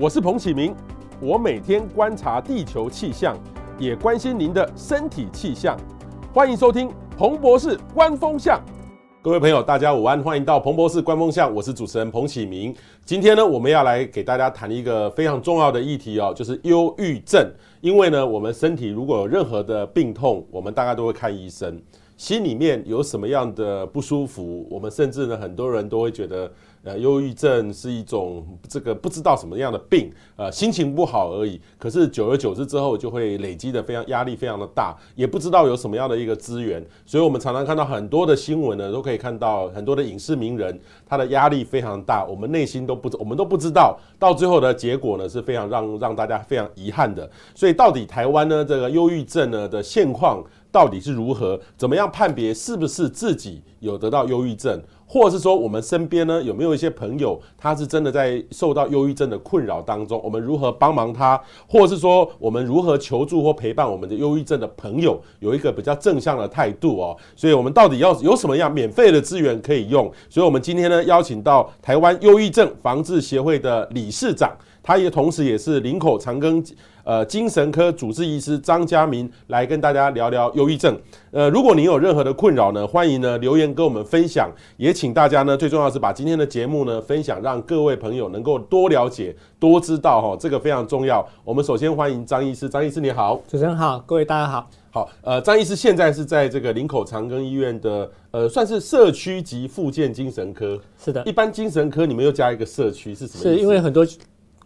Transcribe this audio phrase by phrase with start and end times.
[0.00, 0.72] 我是彭启明，
[1.20, 3.36] 我每天观察地球气象，
[3.80, 5.76] 也关心您的身体气象。
[6.32, 8.62] 欢迎收听彭博士观风向。
[9.20, 12.72] 各位朋友，大家午安，欢迎到彭博士观风向，我是主持人彭启明。
[13.04, 17.52] 今天呢，我们要来给大家谈一个非常重要的议题哦，就是忧郁症。
[17.80, 21.76] 因为呢，我们身体如果有任何的病痛，我们大概都会看医生。
[22.16, 26.48] 心里面有什么样的不舒服，我们甚至呢，很多人都会觉得。
[26.82, 31.60] 呃，忧郁症是一种这个不知道什么样的病，呃，心情不好而已。
[31.78, 36.84] 可是久而久之之后，就会累积的非常压力非常的大，也不知道有什么样的一个资源。
[37.04, 47.28] 所以我们常常看到很多的新闻呢，都可以看到很多的影视名人，他的压力非常大，我们内心都不，我们都不知道，到最后的结果呢，是非常让让大家非常遗憾的。
[47.54, 51.58] 所以到底台湾呢，这个忧郁症呢的现况到底是如何？
[51.76, 54.82] 怎么样判别是不是自己有得到忧郁症？
[55.10, 60.20] 或者是说，我们身边呢有没有一些朋友，他是真的在受到忧郁症的困扰当中？
[60.22, 61.40] 我们如何帮忙他？
[61.66, 67.16] 或者是说，我们如何求助或陪伴我们的忧郁症的朋友，有一个比较正向的态度哦？
[67.34, 70.12] 所以，我们到底要有什么样免费的资源可以用？
[70.28, 74.54] 所以我们今天呢邀请到台湾忧郁症防治协会的理事长，
[74.88, 76.66] 他也同时也是林口长庚。
[77.04, 80.98] 呃，精神科主治医师张家明来跟大家聊聊忧郁症。
[81.30, 84.50] 呃，如果您有任何的困扰呢，欢迎呢留言跟我们分享。
[84.78, 91.26] 也请大家呢，最重要是把今天的节目呢分享，让各位朋友能够多了解、多知道哈，这个非常重要。
[91.44, 94.70] 我们首先欢迎张医师，张医师你好，主持人好，各位大家好。
[94.90, 100.78] 好，呃，张医师现在是在这个林口长庚医院的呃，算是社区级复健精神科。
[101.02, 103.48] 是的，一般精神科你们又加一个社区是什么意思？
[103.54, 104.06] 是因为很多。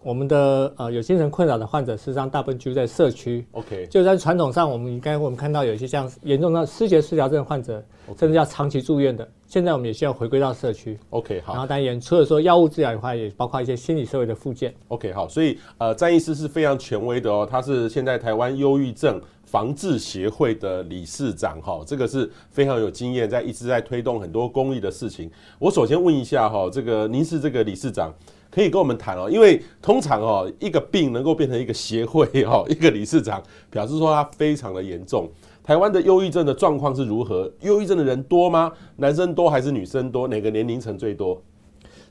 [0.03, 3.47] 我们的呃有精神困扰的患者，事实上大部分居在社区。
[3.53, 7.83] OK，就在传统上，我们应该我们看到有一些像严重的失觉失调症患者.
[8.19, 9.27] 甚至要长期住院的。
[9.47, 10.99] 现在我们也需要回归到社区。
[11.11, 11.53] OK，好。
[11.53, 14.75] 然后当然，除了说药物治疗以外，也包括一些心理社会的附件。
[14.89, 15.29] OK，好。
[15.29, 25.31] 所以呃，詹医师是非常权威的哦，他是现在台湾忧郁症防治协会的理事长哈，这个是非常有经验，在一直在推动很多公益的事情。
[25.61, 28.13] 我首先问一下哈，这个您是这个理事长。
[28.55, 35.27] 可以跟我们谈哦，因为通常哦，一个病能够变成一个协会哦， 一个理事长，表示说它非常的严重。
[35.65, 37.51] 台湾的忧郁症的状况是如何？
[37.61, 38.71] 忧郁症的人多吗？
[38.97, 40.29] 男生多还是女生多？
[40.29, 41.41] 哪个年龄层最多？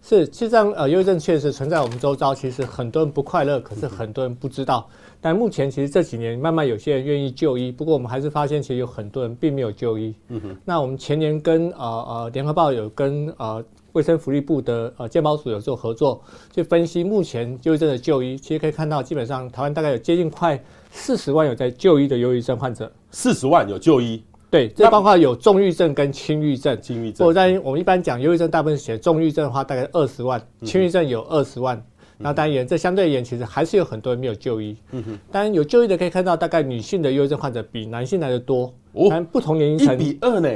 [0.01, 4.89] 是，实际上呃，忧郁症确实存在我们周遭，其实很多人不快乐，可是很多人不知道。
[5.19, 10.15] 但目前其实这几年慢慢有些人愿意就医，不过我们还是发现其实有很多人并没有就医。
[10.29, 10.57] 嗯哼。
[10.65, 13.63] 那我们前年跟呃呃联合报有跟呃。
[13.93, 16.21] 卫生福利部的呃健保署有做合作，
[16.53, 22.91] 去分析目前忧郁症的就医，其实可以看到，基本上台湾大概有接近快四十万有在就医的忧郁症患者。
[23.11, 24.23] 四十万有就医？
[24.49, 26.77] 对，这包括有重郁症跟轻郁症。
[26.81, 27.25] 轻郁症。
[27.25, 31.81] 我在我们一般讲忧郁症，大部分写重郁症的话，大概二十万；轻郁症有二十万。
[32.17, 34.75] 那当然，这相对而言，其实还是有很多人没有就医。
[34.91, 35.19] 嗯哼。
[35.31, 38.65] 当然有就医的，可以看到，大概女性的忧郁症患者比男性来的多。
[38.91, 39.07] 哦。
[39.09, 39.95] 但不同年龄层。
[39.95, 40.49] 一比二呢？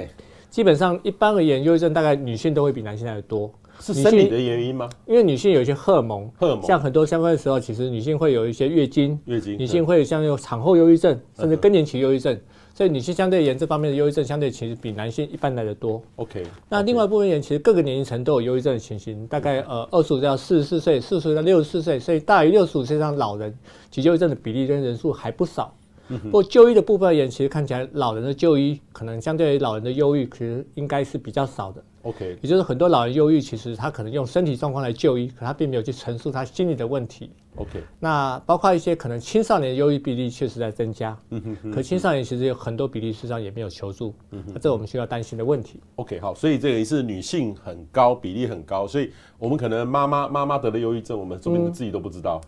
[0.56, 3.52] 基本上，一般而言，忧郁症大概女性都会比男性来的多。
[3.82, 4.88] 是生理的原因吗？
[5.06, 12.40] 因为女性有一些荷尔蒙，荷尔蒙像很多相关的时候，其实女性会有一些月经，月经，女性会像有产后忧郁症，甚至更年期忧郁症，
[12.74, 16.02] 所以女性相对而言这方面的忧郁症相对其实比男性一般来的多。
[16.16, 23.54] OK，那另外一部分人其实各个年龄层都有忧郁症的情形，大概呃二十五到四十四岁，四十岁到六十四岁，所以大于六十五岁以上老人，
[23.92, 25.76] 其忧郁症的比例跟人数还不少。
[26.08, 31.84] 不过就医的部分而言，其实看起来老人的就医可能相对于老人的忧郁，其实应该是比较少的。
[32.04, 37.32] OK，也就是很多老人忧郁，其实他可能用身体状况来就医，可他并没有去陈述他心理的问题。
[37.56, 41.18] OK，那包括一些可能青少年的忧郁比例确实在增加。
[41.32, 41.72] 嗯哼哼。
[41.72, 44.14] 可青少年其实有很多比例事实上也没有求助。
[44.30, 44.52] 嗯哼。
[44.54, 45.80] 那这我们需要担心的问题。
[45.96, 52.40] OK，好，所以这个也是女性很高比例很高，所以我们可能妈妈妈妈得了忧郁症，我们说不定自己都不知道。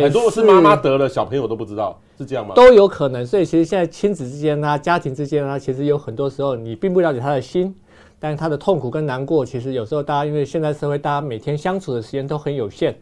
[0.00, 2.54] 很多是妈妈得了，小朋友都不知道，是这样吗？
[2.54, 3.26] 都有可能。
[3.26, 7.74] 所以其实现在亲子之间啊，家庭之间啊，其实有很多时候你并不了解他的心，
[8.18, 12.96] 但是他的痛苦跟难过，其实有时候大家因为现在社会大家每天相处的时间都很有限，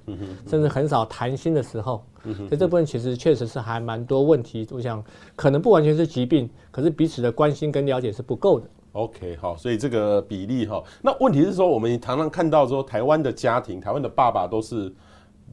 [0.48, 4.66] 甚至很少谈心的时候，所以这部分其实确实是还蛮多问题。
[4.72, 5.00] 我想
[5.36, 8.66] 可能不完全是疾病，可是彼此的关心跟了解是不够的。
[8.92, 14.92] OK，好，所以这个比例哈，那问题是说我们常常看到说台湾的家庭，台湾的爸爸都是。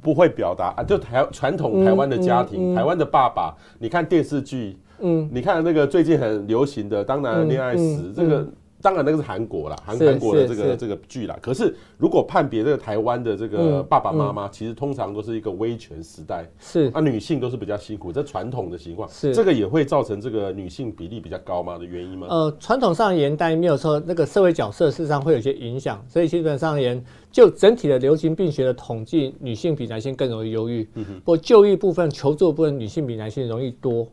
[0.01, 7.83] 不会表达啊，就台传统台湾的家庭，台湾的爸爸，你看电视剧，嗯，你看那个最近很流行的《当男人恋爱时》，
[8.15, 8.47] 这个。
[8.87, 11.37] 当然那个是韩国啦，韩韩国的这个这个剧啦。
[11.41, 22.27] 可是如果判别这个台湾的这个爸爸妈妈，其实通常都是一个威权时代，是啊，女性都是比较辛苦，这传统的情况，是这个也会造成这个女性比例比较高吗的原因吗？
[22.29, 30.87] 呃，传统上言，当然没有说那个社会角色事实上会有些影响，所以基本上言，就整体的流行病学的统计，女性比男性更容易忧郁。
[30.93, 34.07] 嗯哼，不过就医部分、求助部分，女性比男性容易多，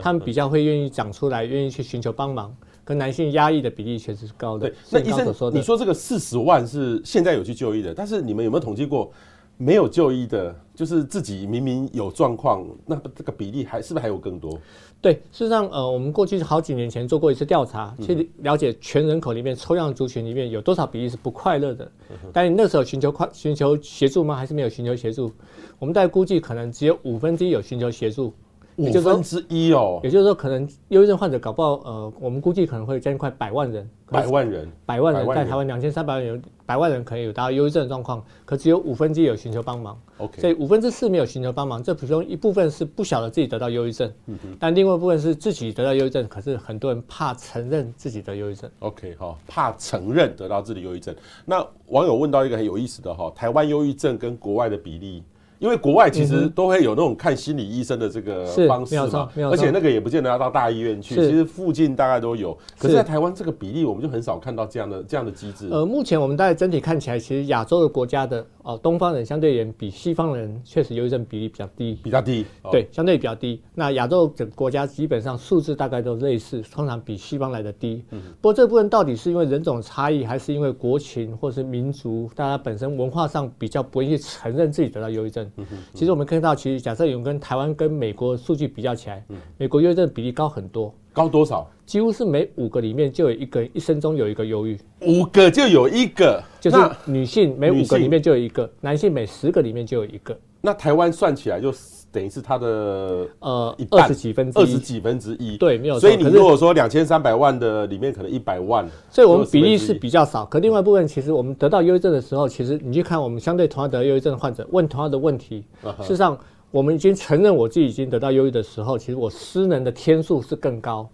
[0.00, 2.54] 他们比较会愿意讲出来，愿意去寻求帮忙。
[2.84, 4.68] 跟男性压抑的比例确实是高的。
[4.68, 9.12] 对，那医生，你说这个四十万是现在有去就医的，但是你们有没有统计过
[9.56, 10.54] 没有就医的？
[10.74, 14.58] 就是自己明明有状况，那这个比例还是不是还有更多？
[15.02, 21.92] 对，事实上，呃，我们过去好几年前做过一次调查，去了解全人口里面抽样族群里面有多少比例是不快乐的。
[22.32, 24.34] 但你那时候寻求快寻求协助吗？
[24.34, 25.30] 还是没有寻求协助？
[25.78, 28.32] 我们大概估计可能只有五分之一有寻求协助。
[28.76, 40.00] 五分之一哦，也就是说，可能忧郁症患者搞不好，呃，我们估计可能会将近快百万人，百万人，百万人在台湾两千三百万人，百万人可以有达到忧郁症的状况，可只有五分之一有寻求帮忙。
[40.16, 48.70] OK，所以五分之四没有寻求帮忙，这其中一部分是不晓得自己得到忧郁症，嗯，但另外一部分是自己得到忧郁症，可是很多人怕承认自己得忧郁症。
[48.78, 51.14] OK，好，怕承认得到自己忧郁症。
[51.44, 55.22] 那网友问到一个很有意思的哈，台湾忧郁症跟国外的比例。
[55.62, 62.52] 因为国外其实都会有那种看心理医生的这个方式嘛，而且那个也不见得要到大医院去，其实附近大概都有。
[62.76, 65.68] 可是，在台湾这个比例，我们就很少看到这样的这样的机制。
[65.70, 73.62] 呃，目前我们大概整体看起来，其实亚洲的国家的哦，东方人相对而言比西方人确实忧郁症比例比较低，比较低，对，相对比较低。
[73.72, 78.04] 那亚洲整个国家基本上数字大概都类似，通常比西方来的低。
[78.10, 78.20] 嗯。
[78.40, 85.48] 不过这部分到底是因为人种差异，还是因为国情或是民族，大家本身文化上比较不愿意承认自己得到忧郁症？
[85.56, 85.76] 嗯哼。
[85.94, 86.26] 其实我们。
[86.32, 89.22] 看到，其实假设有跟台湾跟美国数据比较起来，
[89.58, 91.70] 美国忧郁症比例高很多，高多少？
[91.84, 100.34] 几乎是每五个里面就有一个一生中有一个忧郁，五个就有一个，就是女性每五个里面就有一个，男性每十个里面就有一个。
[100.62, 101.70] 那台湾算起来就
[102.12, 105.98] 等于是它的呃二十几分之一，二十几分之一，对，没有。
[105.98, 110.44] 所以你如果说两千三百万的里面可能一百万，所以我们比例是比较少。
[110.44, 115.64] 可另外一部分，其实我们得到忧郁症的时候，其实你去看我们相对同样得忧郁症的患者，问同样的问题，
[116.02, 116.38] 事实上。
[116.70, 121.06] 我们已经承认我自己已经得到忧郁的时候，其实我失能的天数是更高。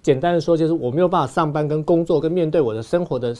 [0.00, 3.36] 简单的说，就是我没有办法上班、跟工作、跟面对我的生活的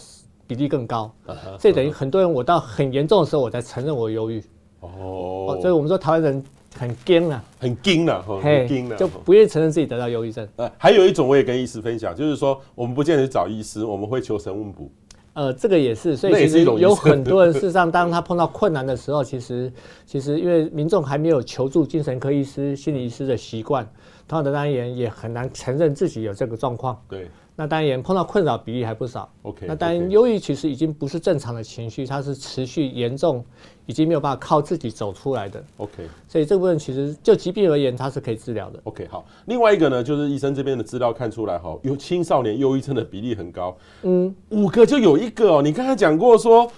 [0.46, 1.10] 比例更高。
[1.58, 4.44] 这等于很多人，我到很严重的时候，我才承认我忧郁。
[4.80, 6.44] 哦，所以我们说台湾人
[6.78, 10.46] 很惊啊，很惊啊，很惊啊，就不愿意承认自己得到忧郁症。
[10.56, 14.90] 呃，还有一种我也跟医师分享，就是说我们不见得去找医师，我们会求神问卜。
[15.34, 19.72] 呃，这个也是，所以其实有很多人，事实上，当他碰到困难的时候，其实，
[20.04, 23.82] 其实因为民众还没有求助精神科医师、心理医师的习惯，
[24.28, 27.00] 同样的当然也很难承认自己有这个状况。
[27.08, 27.30] 对。
[27.62, 29.32] 那当然，碰到困扰比例还不少。
[29.42, 33.44] OK，那当然，忧郁其实已经不是正常的情绪，它是持续严重，
[33.86, 35.62] 已经没有办法靠自己走出来的。
[35.76, 38.80] OK，所以这部分其实就疾病而言，它是可以治疗的。
[38.82, 39.24] OK，好。
[39.46, 43.76] 另外一个呢，就是医生这边的资料看出来，哈，有青少年忧郁症的比例很高。
[44.02, 45.62] 嗯，五个就有一个哦。
[45.62, 46.68] 你刚才讲过说，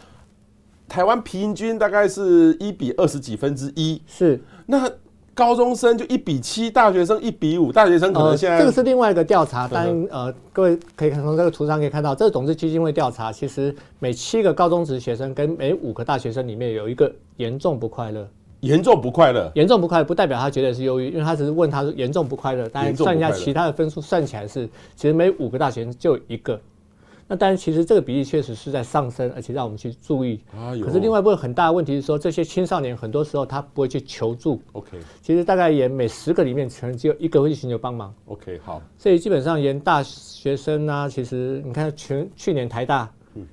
[0.87, 4.03] 台湾平均大概是一比二十几分之一。
[4.07, 4.39] 是。
[4.67, 4.87] 那。
[5.35, 18.27] 高中生就一比七，大学生一比五，大学生可能现在、呃、这个是另外一个调查， 但呃，各位可以看从这个图上可以看到，这个种子基金会调查，其实每七个高中职学生跟每五个大学生里面有一个严重不快乐，
[18.61, 26.61] 严重不快乐，严重不快乐不代表他觉得是忧郁，因为他只是问他是严重不快乐，当然算一下其他的分数算起来是，其实每五个大学生就一个。
[27.35, 30.39] 那当然，其实这个比例确实是在上升，而且让我们去注意。
[30.57, 30.87] 啊，有。
[30.87, 34.63] 可是另外一部分很大的问题是说，这些青少年很多时候他不会去求助。
[34.71, 34.97] OK。
[35.21, 38.15] 其实大概也每十个里面可能只有一个会去寻求帮忙。
[38.27, 38.81] OK，好。
[38.97, 43.11] 所以基本上连大学生啊，其实你看全去年台大。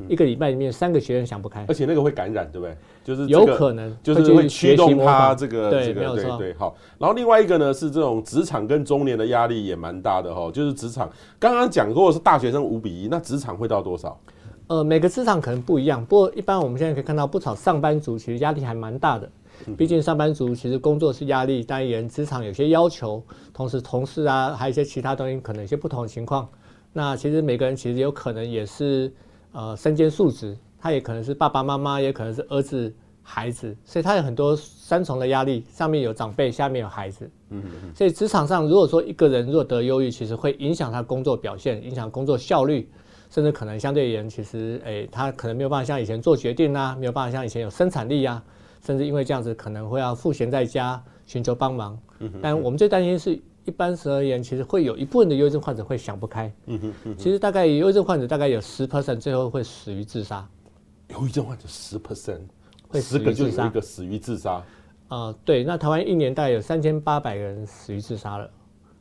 [0.08, 2.78] 一个礼拜里面三个学生想不开，而且那个会感染，对不对？
[3.04, 6.76] 就是有可能，就是会驱动他这个这个对对好。
[7.00, 14.20] 然后另外一个呢是这种职场跟中年的压力也蛮大的哈，就是职场刚刚讲过是大学生五比一，那职场会到多少？
[14.68, 19.30] 呃，每个职场可能不一样，不过一般我们现在可以看到不少上班族其实压力还蛮大的。
[19.76, 26.48] 毕竟上班族其实工作是压力，当然职场有些要求，同时同事啊还有一些其他东西可能有些不同的情况。
[26.94, 29.12] 那其实每个人其实有可能也是。
[29.54, 37.30] 呃，身兼数职，他也可能是爸爸妈妈，也可能是儿子、孩子，所以他有很多三重的压力，上面有长辈，下面有孩子。
[37.50, 37.96] 嗯嗯。
[37.96, 42.90] 所以职场上，如果说一个人若得忧郁，其实会影响他工作表现，影响工作效率，
[43.30, 48.44] 甚至可能相对而言，其实诶、欸，他可能没有办法像以前做决定啊，没有办法像以前有生产力啊，
[48.84, 51.96] 甚至因为这样子可能会要赋闲在家寻求帮忙。
[52.20, 52.32] 嗯。
[52.42, 56.52] 但我们最担心是一般而言，其实会有一部分的忧郁症患者会想不开。
[56.66, 60.44] 嗯哼，嗯哼，其实大概忧郁症患者大概有十 percent 最后会死于自杀。
[61.12, 62.40] 忧郁症患者十 percent
[62.88, 64.64] 会十个就有一个死于自杀。
[65.10, 68.50] 呃，对，那台湾一年大概有三千八百个人死于自杀了。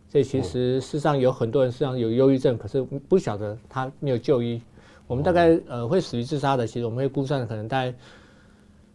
[0.08, 4.60] 所以其实事实上有很多人实际上有忧郁症，可是不晓得他没有就医。
[5.06, 7.94] 我们大概呃会死于自杀的，其实我们会估算可能大概。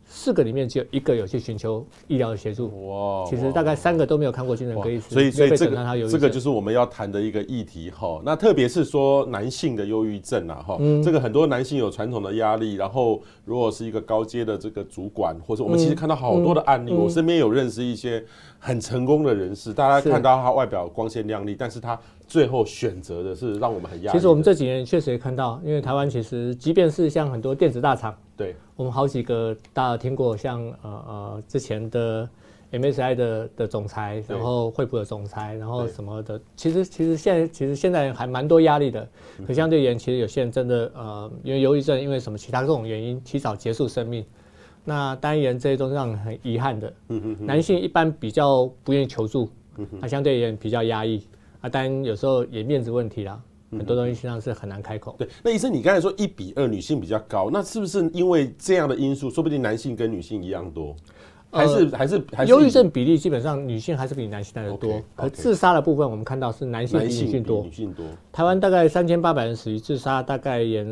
[0.08, 2.68] 四个里面只有一个有去寻求医疗的协助。
[2.88, 5.10] 哇，其实大概三个都没有看过精神科医生。
[5.10, 8.22] 所以，所以这个这个就是我们要谈的一个议题哈。
[8.24, 18.24] 那特别是说男性的忧郁症啊哈，这个很多男性有传统的压力，然后如果是一个高阶的这个主管，或者我们其实看到好多的案例，我身边有认识一些
[18.60, 22.00] 很成功的人士，大家看到他外表光鲜亮丽，但是他。
[22.28, 24.16] 最后选择的是让我们很压抑。
[24.16, 32.28] 其实我们这几年确实也看到，因为台湾其实即便是像很多电子大厂，对，我们好几个大家听过，像呃呃之前的
[32.72, 39.08] MSI 的的总裁，然后惠普的总裁，然后什么的，其实其实现在其实现在还蛮多压力的。
[39.46, 44.26] 可相对而言，其实有些人真的呃因为忧郁症，因为什么其他各种原因提早结束生命。
[44.84, 46.94] 那当然这些都是让人很遗憾的。
[47.10, 47.46] 嗯嗯。
[47.46, 49.50] 男性一般比较不愿意求助，
[50.00, 51.24] 他相对而言比较压抑。
[51.66, 53.42] 啊，当然有时候也面子问题啦，
[53.72, 55.16] 很多东西实际上是很难开口。
[55.18, 60.96] 对，那医生，你刚才说一比二女性比较高，那是不是因为这样的因素，说不定男性跟女性一样多，
[61.52, 62.52] 还是还是还是？
[62.52, 67.64] 忧郁症比例基本上女性还是比男性来的多，可自杀的部分我们看到是男性比女性多。
[67.64, 68.06] 女性多。
[68.32, 70.86] 台湾大概三千八百人死于自杀，大概也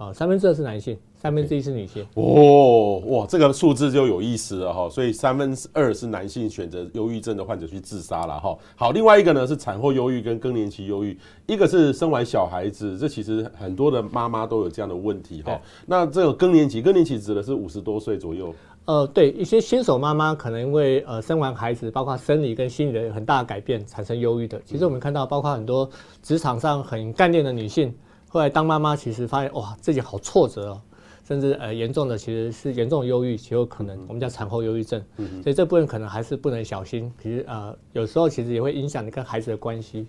[0.00, 0.96] 啊三分之二是男性。
[1.22, 4.88] 三分之一是女性哦，哇，这个数字就有意思了哈。
[4.88, 8.56] 所以三分之二是男性选择忧郁症的患者去自杀了哈。
[8.74, 11.14] 好，另外一个呢是产后忧郁跟更年期忧郁，
[11.46, 15.60] 一个是生完小孩子，这其实很多的妈妈都有这样的问题哈。
[15.84, 18.54] 那这个更年期，更年期指的是五十多岁左右。
[18.86, 24.58] 呃，对，一些新手妈妈可能因为呃生完孩子，包括生理跟心理的很大的改变，产生忧郁的。
[24.64, 25.90] 其实我们看到，包括很多
[26.22, 27.94] 职场上很干练的女性，
[28.30, 30.80] 后来当妈妈，其实发现哇，自己好挫折哦。
[31.22, 35.00] 甚至呃严重的其实是严重忧郁，其有可能我们叫产后忧郁症，
[35.44, 37.12] 所以这部分可能还是不能小心。
[37.22, 40.08] 其实呃有时候其实也会影响你跟孩子的关系。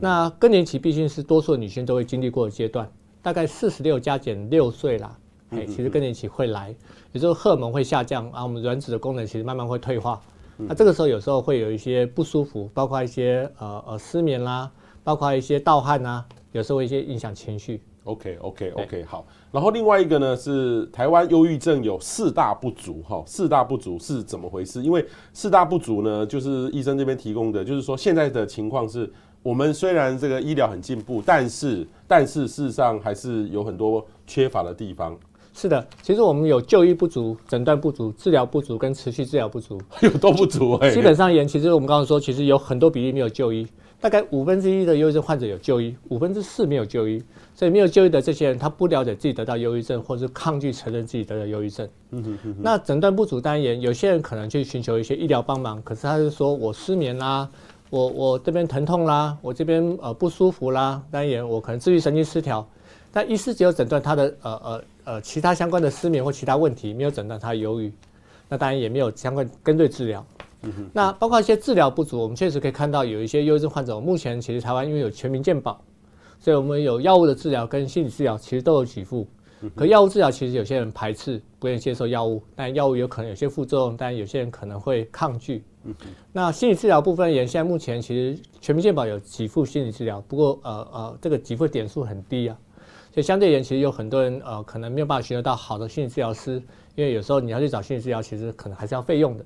[0.00, 5.18] 那更年期毕竟是多数女性都会经历过的阶段，大概四十六加减六岁啦，
[5.50, 6.74] 哎，其实更年期会来，
[7.12, 10.18] 有时候荷尔蒙会下降啊，我们卵子的功能其实慢慢会退化。
[10.56, 14.70] 那这个时候有时候会有一些不舒服，包括一些呃呃失眠啦，
[15.04, 16.24] 包括一些盗汗啊，
[16.56, 17.82] 有时候一些影响情绪。
[18.04, 24.82] OK OK OK 好，然后另外一个呢是台湾忧郁症有四大不足哈，四大不足是怎么回事？
[24.82, 35.18] 因为四大不足呢，就是医生这边提供的，就是说现在的情况是我们虽然这个医疗很进步，但是但是事实上还是有很多缺乏的地方。
[35.52, 40.90] 是的，其实我们有就医不足、诊断不足、治疗不足跟持续治疗不足， 有都不足哎。
[40.90, 43.66] 基本上言，其实我们刚刚说，其实有很多比例没有就医。
[44.00, 47.22] 大概五分之一的忧郁症患者有就医，五分之四没有就医。
[47.54, 51.88] 所以没有就医的这些人，他不了解自己得到忧郁症，或者是抗拒承认自己得了忧郁症。
[52.10, 52.56] 嗯哼哼。
[52.60, 57.48] 那诊断不足单言，有些人可能去寻求一些医疗帮忙，可是他就说我失眠啦，
[57.88, 62.68] 我我这边疼痛啦，我这边呃不舒服啦，单言我可能自律神经失调。
[63.10, 67.90] 但医师只有诊断他的呃呃呃其他相关的失眠或其他问题，没有诊断他的忧郁。
[68.50, 70.24] 那当然也没有相关跟对治疗。
[70.92, 75.80] 那包括一些治疗不足，我们确实可以看到有一些忧郁症患者，目前其实台湾因为有全民健保，
[76.40, 79.26] 所以我们有药物的治疗跟心理治疗其实都有给付。
[79.74, 85.64] 可药物治疗其实有些人排斥，不愿意接受药物，但药物有可能有些副作用，但有些人可能会抗拒。
[86.32, 92.58] 那心理治疗部分也现在目前其实全民健保有给付心理治疗，不过呃呃这个给付点数很低啊，
[93.12, 96.62] 所以相对而言其实有很多人呃可能没有办法寻得到好的心理治疗师，
[96.94, 99.44] 因为有时候你要去找心理治疗，其实可能还是要费用的。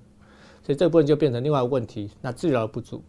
[0.62, 3.02] 所以这部分就变成另外一个问题，那治疗不足，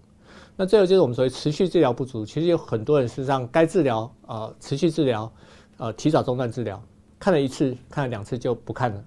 [0.55, 2.25] 那最后就是我们所谓持续治疗不足。
[2.25, 5.31] 其实有很多人事实上该治疗呃持续治疗，
[5.77, 6.81] 呃提早中断治疗，
[7.19, 9.03] 看了一次看了两次就不看了。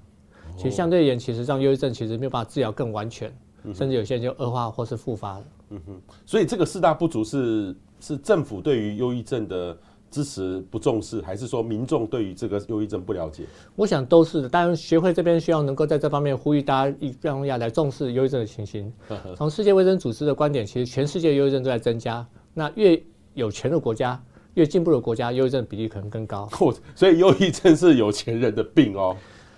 [0.56, 3.34] 其实相对而言，其实让忧郁症其实没有办法治疗更完全，
[3.74, 5.44] 甚至有些人就恶化或是复发了。
[5.70, 9.76] 嗯哼，所以这个四大不足是是政府对于忧郁症的。
[10.14, 13.42] 支持不重视，还是说民众对于这个忧郁症不了解？
[13.74, 14.48] 我想都是的。
[14.48, 18.92] 当然，学会这边需要能够在这方面呼吁大家，一样要来重视忧郁症的情形。
[19.36, 22.24] 从世界卫生组织的观点，其实全世界忧郁症都在增加。
[22.52, 23.02] 那越
[23.34, 24.22] 有钱的国家，
[24.54, 26.48] 越进步的国家，忧郁症比例可能更高。
[26.94, 29.16] 所以，忧郁症是有钱人的病哦，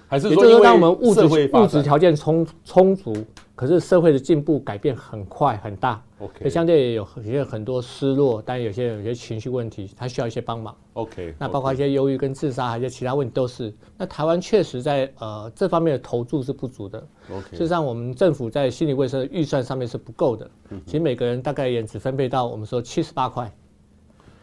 [0.08, 3.14] 还是说，也就是说当我们物质物质条件充充足，
[3.54, 6.02] 可是社会的进步改变很快很大
[6.48, 13.70] 相对也有有些很多失落，但有些有些情绪问题，他需要一些帮忙，OK，那包括一些忧郁跟自杀，还有其他问题都是。
[13.98, 23.54] 那台湾确实在呃这方面的投注是不足的，OK，事实上我们政府在心理卫生的预算上面是不够的，嗯其实每个人大概也只分配到我们说七十八块，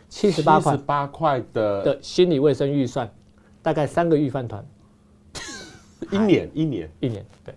[0.09, 3.11] 七十八块八块的的心理卫生预算，
[3.63, 4.63] 大概三个预饭团，
[6.11, 6.87] 一 年一年。
[6.99, 7.55] 一年对。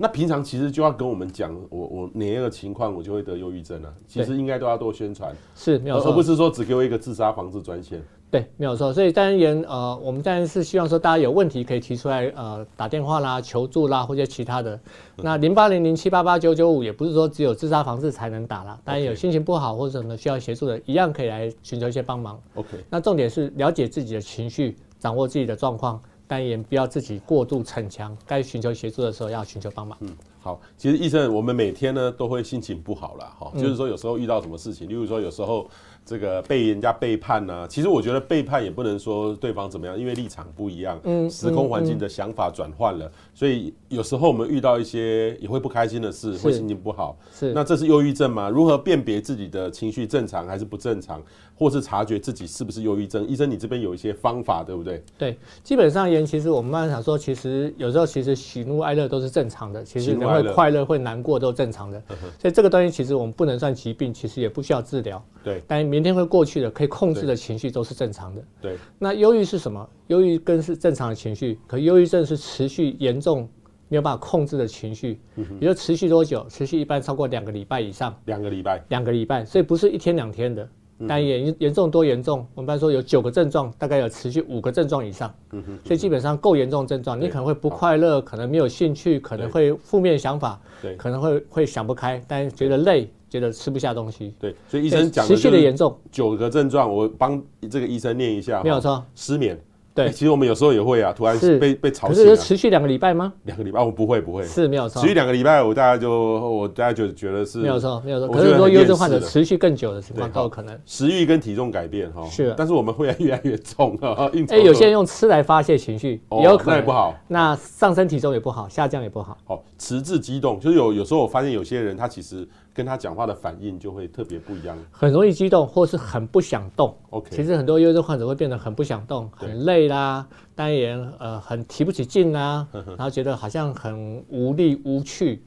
[0.00, 3.92] 那平常其实就要跟我们讲，我我哪一个情况我就会得忧郁症啊？
[4.08, 8.02] 其实应该都要多宣传，是没有错，而不是说只给我一个自杀防治专线。
[8.30, 8.94] 对，没有错。
[8.94, 14.80] 所以当然，呃，我们当然是希望说大家有问题可以提出来，呃，打电话啦、求助啦，或者其他的。
[15.16, 22.40] 那零八零零七八八九九五也不是说只有自杀防治才能打啦，当然有心情不好或者什么需要协助的，一样可以来寻求一些帮忙。
[22.54, 22.68] OK。
[22.88, 26.00] 那重点是了解自己的情绪，掌握自己的状况，
[26.30, 29.98] 但也不要自己过度逞强，该寻求协助的时候要寻求帮忙。
[30.00, 30.16] 嗯。
[30.38, 33.24] 好，其实医生，我们每天呢都会心情不好了。
[33.36, 35.68] 哈，就是说有时候遇到什么事情，例如说有时候
[36.10, 48.48] 这个被人家背叛呐，其实我觉得背叛也不能说对方怎么样，因为立场不一样，嗯，时空环境的想法转换了，所以有时候我们遇到一些也会不开心的事，会心情不好，是，那这是忧郁症吗？
[48.48, 51.22] 如何辨别自己的情绪正常还是不正常，
[51.54, 53.24] 或是察觉自己是不是忧郁症？
[53.28, 55.00] 医生，你这边有一些方法，对不对？
[55.16, 60.18] 对，基本上言，其实我们慢慢想说，其实有时候其实喜怒哀乐都是正常的，其实。
[60.30, 62.02] 会快乐会难过都正常的，
[62.38, 65.22] 所以这个东西其实我们不能算疾病，其实也不需要治疗。
[65.42, 68.42] 对，但明天会过去的，可以控制的情绪都是正常的。
[68.62, 69.86] 对，那忧郁是什么？
[70.06, 73.46] 忧郁更是正常的情绪，可忧郁症是持续严重
[73.90, 75.20] 没有办法控制的情绪。
[75.36, 76.46] 嗯，比如持续多久？
[76.48, 78.16] 持续一般超过两个礼拜以上。
[78.24, 78.82] 两个礼拜。
[78.88, 80.66] 两个礼拜，所以不是一天两天的。
[81.06, 82.46] 但严严重多严重？
[82.54, 85.34] 我们一般说有九个症状，大概有持续五个症状以上。
[85.52, 85.78] 嗯哼。
[85.84, 94.34] 所以基本上够严重症状，你可能会不快乐，可能没有兴趣，可能会负面想法，对，可能会会想不开，但是觉得累，觉得吃不下东西。
[94.38, 98.62] 对，所以医生讲持续的严重，九个症状，我帮这个医生念一下。
[98.62, 99.58] 没有错，失眠。
[99.92, 102.24] 对，其实我们有时候也会啊，突然被被吵醒。
[102.24, 103.32] 可是持续两个礼拜吗？
[103.42, 105.02] 两个礼拜，我不会不会，是没有错。
[105.02, 108.28] 持续两个礼拜，我大家就我大概就觉得是没有错没有错。
[108.28, 110.78] 可是说忧郁症患者持续更久的情况都有可能。
[110.86, 114.30] 食欲跟体重改变哈，是，但是我们会越来越重啊。
[114.48, 117.12] 哎，有些人用吃来发泄情绪，也有可能那也不好。
[117.26, 119.36] 那上升体重也不好，下降也不好。
[119.44, 122.48] 好，迟滞激动，就是有有时候我发现有些人他其实。
[122.72, 126.94] 跟他讲话的反应就会特别不一样，很容易激动，或是很不想动。
[127.10, 135.42] OK，其实很多忧郁症患者会变得很不想动，很累啦，当然呃很提不起劲啦， 然后觉得好像很无力无趣，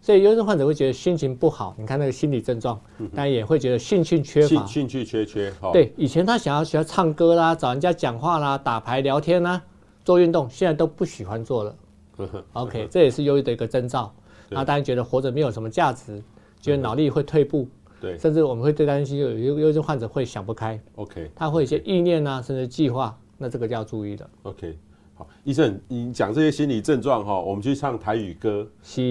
[0.00, 1.74] 所以忧郁症患者会觉得心情不好。
[1.76, 2.80] 你看那个心理症状，
[3.14, 5.52] 当然也会觉得兴趣缺乏，兴趣缺缺。
[5.72, 9.60] 对，以前他想要学唱歌啦，找人家讲话啦，打牌聊天啦，
[10.04, 11.74] 做运动，现在都不喜欢做了。
[12.54, 14.12] OK，这也是忧郁的一个征兆。
[14.50, 16.22] 那当然觉得活着没有什么价值。
[16.60, 17.68] 觉得脑力会退步，
[18.00, 24.76] 对，甚至我们会最担心有忧忧郁症患者会想不开，OK，他会有一些意念啊，甚至计划，那这个就要注意的，OK。
[25.14, 28.64] 好，医生，你讲这些心理症状哈，我们去唱台语歌，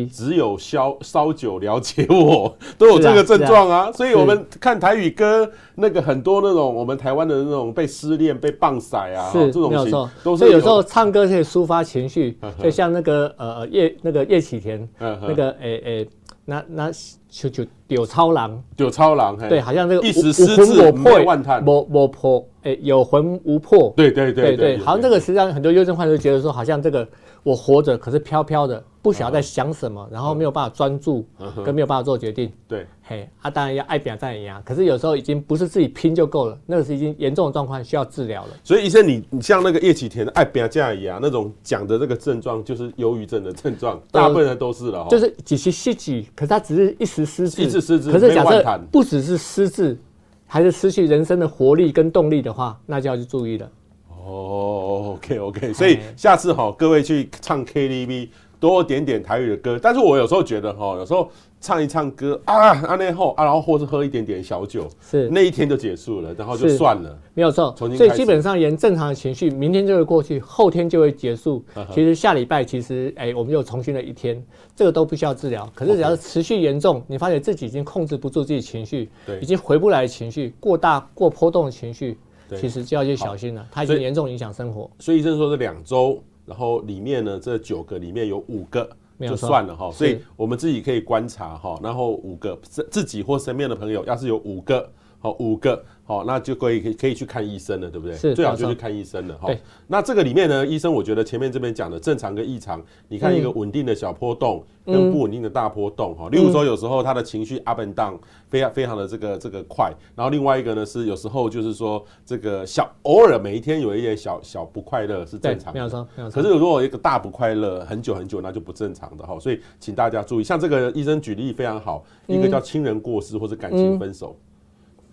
[0.10, 16.10] 只有烧烧酒了解我， 都有这个症状啊，所以我们看台语歌，那个很多那种我们台湾的那种被失恋、被棒甩啊，是，没有错，都是有时候唱歌可以抒发情绪， 就像那个呃叶那个叶启田，那个诶诶。
[16.50, 16.90] 那那
[17.30, 27.08] 就就有超狼，有超狼，对，好像这个一时失志没万叹，没没破，哎，有魂无魄，对对对对，好像这个实际上很多忧郁症患者觉得说，好像这个
[27.44, 28.84] 我活着可是飘飘的。
[29.00, 31.26] 不晓得在想什么，然后没有办法专注，
[31.64, 32.52] 跟没有办法做决定。
[32.68, 38.50] 对，嘿，啊，当然要爱表赞一样，可是有时候已经不是自己拼就够了，那个是已经严重的状况，需要治疗了。
[38.66, 45.08] 所以医生，你你像那个叶启田的爱表赞一样那种讲的这个症状，就是忧郁症的症状，大部分人都是了。
[45.10, 48.12] 就是几时失智，可是他只是一时失智，一时失智。
[48.12, 49.98] 可是假设不只是失智，
[50.46, 53.70] 还是失去人生的活力跟动力的话，那就要去注意了。
[54.10, 58.30] 哦，OK OK，所以下次哈，各位去唱 KTV。
[58.60, 67.76] 多点点台语的歌，但是我有时候觉得哈，有时候唱一唱歌啊，啊那后啊，然后或是喝一点点小酒，是那一天就结束了，然后就算了，没有错。
[67.78, 71.64] 所以基本上沿正常的情绪，明天就会过去，后天就会结束。
[71.92, 74.42] 其实下礼拜其实哎，我们又重新了一天，
[74.76, 75.70] 这个都不需要治疗。
[75.74, 82.18] 可是只要是持续严重，你发现自己已经控制不住自己情绪，对，已经回不来的情绪，过大过波动的情绪，
[82.56, 84.90] 其实就要去小心了，它已经严重影响生活。
[85.00, 86.22] 所以医生说是两周。
[86.46, 91.80] 然后里面呢，这九个里面有五个就算了哈，所以我们自己可以观察哈。
[91.82, 94.88] 然后五个自自己或身边的朋友，要是有五个
[95.28, 95.84] 哦，五个。
[96.04, 98.16] 好，那就可以可以可以去看医生了，对不对？
[98.16, 99.38] 是，最好就去看医生了。
[99.40, 99.54] 哈，
[99.88, 106.30] 那这个里面呢，医生我觉得前面这边讲的正常跟异常，你看一个稳定的小波动跟不稳定的大波动哈。
[106.30, 109.94] 例如说，有时候他的情绪 up and down，非常非常的这个这个快。
[110.16, 115.78] 然后另外一个呢是有时候就是说这个小偶尔每一天有一点小小不快乐是正常的。
[115.78, 116.42] 没有错，没有错。
[116.42, 119.38] 可是如果一个大不快乐很久很久，那就不正常的哈。
[119.42, 124.34] 所以请大家注意，像这个医生举例非常好，一个叫亲人过世或者感情分手。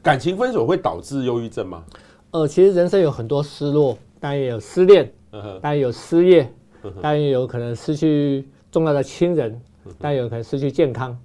[0.05, 1.83] 感情分手会导致忧郁症吗？
[2.33, 6.47] 呃，其实人生有很多失落，当然也有失恋，当然有失业，
[7.01, 9.59] 当然也有可能失去重要的亲人，
[9.99, 11.19] 当然有可能失去健康。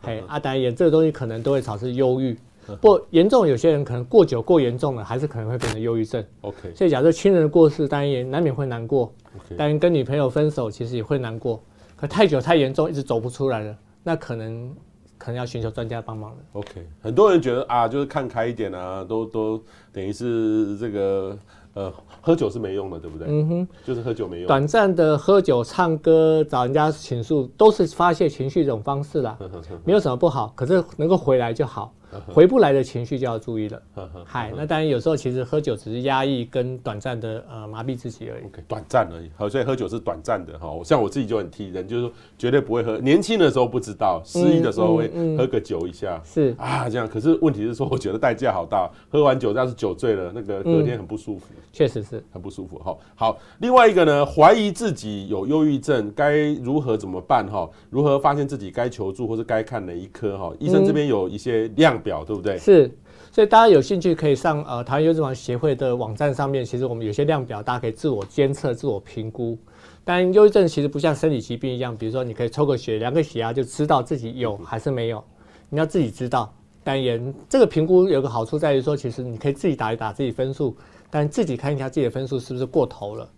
[0.00, 2.38] 嘿，啊，当然也这个东西可能都会导致忧郁。
[2.80, 6.24] 不过严重，有些人可能过久过严重了，还是可能会变成忧郁症。
[6.42, 9.12] OK，所以假设亲人的过世，当然也难免会难过。
[9.56, 11.60] 当然跟女朋友分手，其实也会难过。
[11.96, 14.72] 可太久太严重，一直走不出来了，那可能。
[15.20, 16.36] 可能要寻求专家帮忙了。
[16.54, 21.36] OK，很多人觉得啊，就是看开一点啊，都都等于是这个
[21.74, 23.28] 呃，喝酒是没用的，对不对？
[23.28, 24.46] 嗯哼，就是喝酒没用。
[24.46, 29.38] 短暂的喝酒、唱歌、找人家倾诉，都是发泄情绪一种方式啦，
[29.84, 30.52] 没有什么不好。
[30.56, 31.92] 可是能够回来就好。
[32.26, 33.82] 回不来的情绪就要注意了。
[34.24, 38.44] 嗨，那当然有时候其实喝酒只是压抑跟短暂的呃麻痹自己而已。
[38.44, 39.30] OK，短暂而已。
[39.36, 40.68] 好，所以喝酒是短暂的哈。
[40.84, 42.98] 像我自己就很替人，就是说绝对不会喝。
[42.98, 46.20] 年轻的时候不知道，失忆的时候会喝个酒一下。
[46.24, 47.08] 是啊，这样。
[47.08, 48.90] 可是问题是说，我觉得代价好大。
[49.08, 51.46] 喝完酒要是酒醉了，那个隔天很不舒服。
[51.72, 52.78] 确实是很不舒服。
[52.78, 53.38] 哈，好。
[53.58, 57.46] 另外一个呢，怀疑自己有忧郁症，该如何怎么办？
[57.46, 60.36] 哈，如何发现自己该求助或是该看哪一科？
[60.38, 62.56] 哈，医生这边有一些量表，对不对？
[62.58, 62.90] 是，
[63.30, 69.56] 所以大家有兴趣可以上呃台湾忧郁症防协会的网站上面，其实我们有些量表，大家可以自我监测、自我评估。
[70.02, 75.22] 但忧郁症其实不像生理疾病一样，比如说你可以抽个血、量个血压就知道自己有还是没有，
[75.68, 76.52] 你要自己知道。
[76.82, 80.74] 但也这个评估有个好处在于说，其实你可以自己打一打自己分数，
[81.10, 83.28] 但自己看一下自己的分数是不是过头了。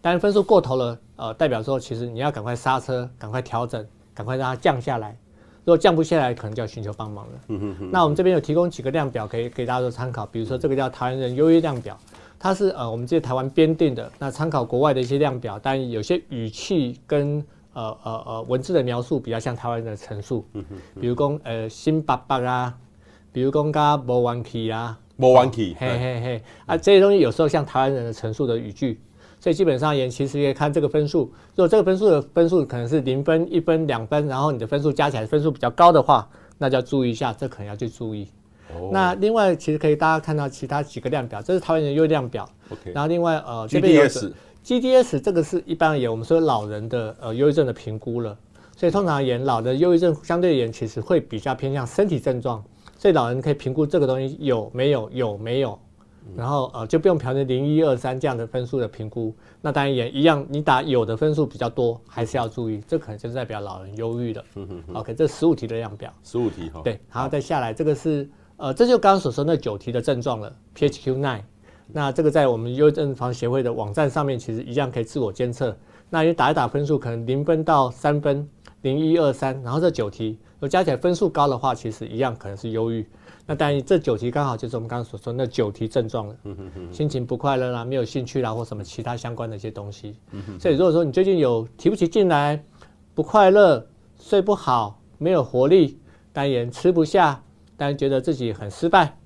[0.00, 5.16] 但分数过头了，呃，代表说其实你要赶快刹车，赶快调整，赶快让它降下来。
[5.64, 7.32] 如果降不下来，可能就要寻求帮忙了。
[7.48, 7.90] 嗯哼哼。
[7.92, 10.26] 那我们这边有提供几个量表，可以给大家做参考。
[10.26, 11.96] 比如说这个叫台湾人忧郁量表，
[12.38, 14.10] 它是呃我们这些台湾编定的。
[14.18, 17.44] 那参考国外的一些量表，但有些语气跟
[17.74, 20.44] 呃呃呃文字的描述比较像台湾人的陈述。
[20.54, 21.00] 嗯哼。
[21.00, 22.74] 比如讲呃心巴巴啊，
[23.32, 25.76] 比如讲加无元气啊，无元气。
[25.78, 26.42] 嘿嘿嘿。
[26.66, 29.00] 啊，这些东西有时候像台湾人的陈述的语句。
[29.42, 31.22] 所以基本上也其实也看这个分数，
[31.56, 36.28] 如果这个分数的分数可能是零分、一分、两分，然后你的分数加起来分数比较高的话，
[36.58, 38.28] 那就要注意一下，这可能要去注意。
[38.72, 38.90] 哦。
[38.92, 42.48] 那另外其实可以大家看到其他几个量表，这是台湾人忧郁量表。
[42.70, 42.92] OK。
[42.92, 44.32] 然后另外呃这边有 GDS
[44.64, 48.38] GDS 这个是一般而言我们说老人的呃忧郁症的评估了，
[48.76, 52.62] 所以通常而言老的忧郁症相对而言其实会比较偏向身体症状，
[52.96, 55.76] 所以老人可以评估这个东西有没有有没有。
[56.36, 64.44] 然后呃就不用调成零一二三这样的分数的评估，那当然也一样，你打有的分数比较多，还是要注意，这可能就是代表老人忧郁的。
[64.54, 66.12] 嗯哼 OK，这十五题的量表。
[66.22, 66.80] 十五题哈。
[66.82, 71.42] 对，然后再下来这个是呃，这就刚刚所说那九题的症状了，PHQ nine。
[71.94, 75.76] 那这个在我们忧郁症防协会的网站上面，其实一样可以自我监测。
[76.08, 78.48] 那你打一打分数，可能零分到三分，
[78.82, 83.06] 零一二三，然后这九题，如果加起来分数高的话，其实一样可能是忧郁。
[83.44, 86.36] 那当然，这九题刚好就是我们刚刚所说那九题症状了，
[86.92, 90.16] 心情不快乐啦，没有兴趣啦，或什么其他相关的一些东西。
[90.60, 92.62] 所以如果说你最近有提不起劲来，
[93.14, 93.84] 不快乐，
[94.18, 95.98] 睡不好，没有活力，
[96.32, 97.42] 当然吃不下，
[97.76, 99.18] 当然觉得自己很失败，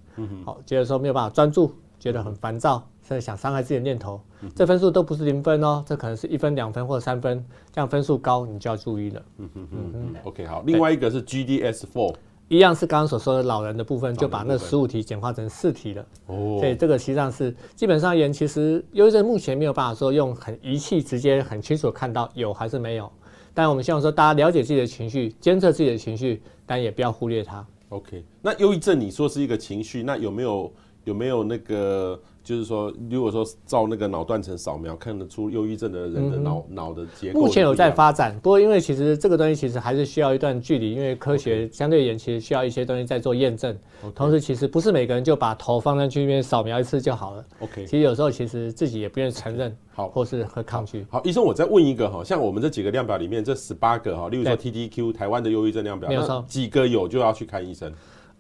[0.44, 4.18] 好，觉得说没有办法专注，觉得很烦躁，甚至想伤害自己的念头，
[4.54, 9.22] 这分数都不是零分哦，这可能是一分、两分或者三分，这样分数高你就要注意了。
[9.36, 12.14] 嗯嗯嗯 OK，好，另外一个是 GDS4。
[12.48, 16.06] 一样是刚刚所说的老人的部分，就把那十五题简化成四题了。
[16.26, 23.10] 哦，所以这个实际上是基本上而言，其实忧郁症目前没有办法说用很仪器直接很清楚看到有还是没有。
[23.52, 27.66] 但我们希望说大家了解自己的情绪，监测自己的情绪，但也不要忽略它。
[27.88, 30.72] OK，那忧郁症你说是一个情绪，那有没有
[31.04, 32.20] 有没有那个？
[32.46, 37.40] 就是说，如果说照那个脑断层扫描，看得出忧郁症的人的脑脑、嗯、的结构。
[37.40, 43.76] 目前有在发展，不过因为其实这个东西其实还是需要一段距离，因为科学相对而言其实需要一些东西在做验证。
[44.14, 47.44] 同时，其实不是每个人就把头放上去那边扫描一次就好了。
[47.58, 51.04] OK，其实有时候其实自己也不愿意承认，好，或是和抗拒。
[51.10, 57.92] 好，医生，我再问一个哈，像我们这几个量表里面这十八个哈，例如说 TDQ 台湾的忧郁症量表，没有错，几个有就要去看医生。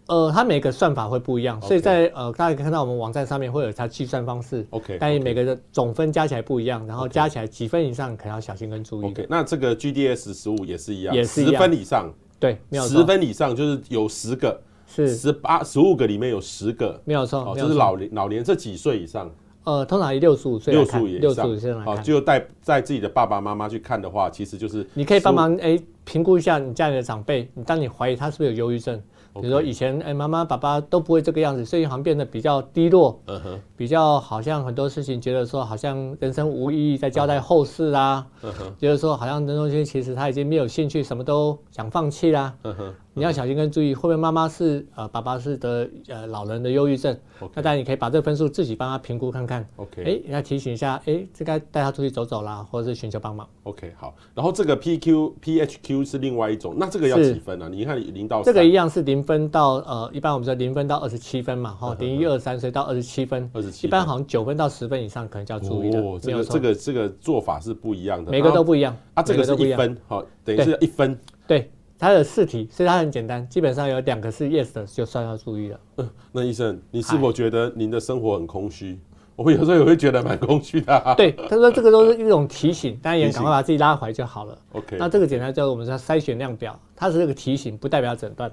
[0.08, 4.64] 呃，它每个算法会不一样，所以在呃，大家可以看到我们网站上面会有它计算方式。
[4.70, 9.06] OK，但是每个的总分加起来不一样，然后加起来几分以上可能要小心跟注意。
[9.06, 19.28] OK，那这个 GDS 十五也是一样，也是十分以上，对，没有十分以上就是有十个，是十八十五个里面有十个，没有错，哦，这是老年老年这几岁以上。
[19.64, 29.02] 呃，通常以六十五岁，六十五以上，六十五岁就带带自己的爸爸妈妈去看的话，其实就是你可以帮忙哎评估一下你家里的长辈，你当你怀疑他是不是有忧郁症。
[29.40, 47.16] 比如说以前哎，妈妈爸爸都不会这个样子，所以好像变得比较低落，嗯哼，比较好像很多事情觉得说好像人生无意义，在交代后事啊，嗯哼，觉得说好像这东西其实他已经没有兴趣，什么都想放弃啦，嗯哼，你要小心跟注意，会不会妈妈是呃爸爸是得呃老人的忧郁症.
[47.54, 57.70] 那当然你可以把这个分数自己帮他评估看看，OK，哎，要提醒一下，哎，这该带他出去走走啦，或者是寻求帮忙，OK，好，然后这个 PQ PHQ 是另外一种，那这个要几分啊？
[57.70, 65.98] 你看零到这个一样是零分到呃，一般我们说零分到二十七分嘛，哈，零一二三所以到二十七分，二十七，一般好像九分到十分以上可能就要注意的。
[65.98, 68.94] 哦，这个这个这个做法是不一样的，每个都不一样。
[69.14, 71.18] 啊，这个是一分，好，等于是一分。
[71.46, 75.80] 对，它有四题，所以它很简单，基本上有两个是 yes 的就算要注意了。
[75.96, 78.98] 嗯，那医生，你是否觉得您的生活很空虚？
[79.34, 81.14] 我们有时候也会觉得蛮空虚的、啊。
[81.14, 84.58] 对，他说这个都是一种提醒，当然也赶快把自己拉回来就好了。
[84.72, 88.50] OK，那这个简单叫做我们叫筛选量表，它是这个提醒，不代表诊断。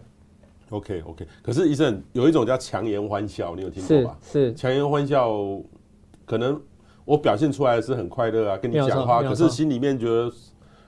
[0.69, 4.17] OK OK，可是医生有一种叫强颜欢笑，你有听过吧？
[4.21, 5.32] 是强颜欢笑，
[6.25, 6.60] 可能
[7.06, 10.29] 我表现出来的是很快乐啊，跟你讲话，可是心里面觉得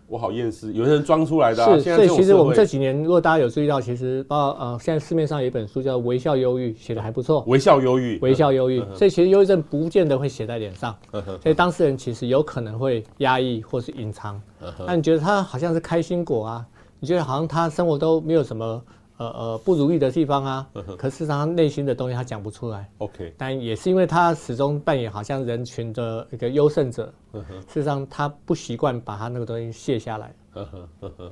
[0.08, 0.74] 我好厌世。
[0.74, 1.78] 有些人装出来的、啊。
[1.78, 7.44] 是，所以其实我们这几年，如果大家有注意到，其实包括呃，现在市面上有一本书叫《微笑忧郁》，写的还不错。
[7.48, 8.84] 微笑忧郁，微笑忧郁。
[8.94, 14.42] 所以其实忧郁症不见得会写在脸上，所以当事人其实有可能会压抑或是隐藏。
[14.86, 16.66] 那你觉得他好像是开心果啊？
[17.00, 18.82] 你觉得好像他生活都没有什么？
[19.18, 22.90] 呃呃，不如意的地方啊，可事实上他内心的东西他讲不出来。
[22.98, 30.34] OK，但也是因为他始终扮演好像人群的一个优胜者，事实上他不习惯把他那个东西卸下来。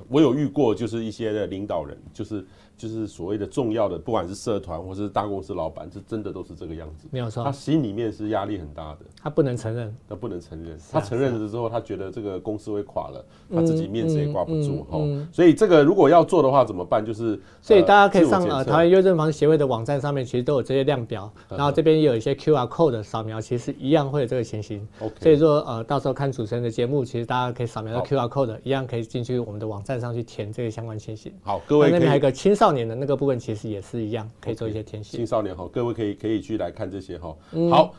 [0.08, 2.44] 我有遇过，就是一些的领导人，就是。
[2.76, 7.06] 就是所谓的重要的，不管是社团或是大公司老板，这真的都是这个样子。
[7.10, 9.00] 没有错，他心里面是压力很大的。
[9.22, 10.76] 他不能承认，他不能承认。
[10.90, 14.84] 他承认了之后，他觉得这个公司会垮了，他自己面子也挂不住。
[14.90, 14.98] 哈，
[15.32, 17.04] 所以这个如果要做的话，怎么办？
[17.04, 24.86] 就是所以大家可以上呃桃园忧郁症防治协会的网站上面，其实都有这些量表，然后这边也有一些 QR code 的扫描，其实一样会有这个情形。
[25.00, 31.32] OK，所以说呃到时候看主持人的节目，其实大家可以扫描到 QR code，一样可以进去我们的网站上去填这个相关情形。
[31.42, 33.38] 好，各位那边还有一个青少年的那个部分。
[33.38, 35.16] 其实也是一样，可以做一些填写。
[35.16, 37.36] 青少年哈，各位可以可以去来看这些哈。
[37.70, 37.94] 好，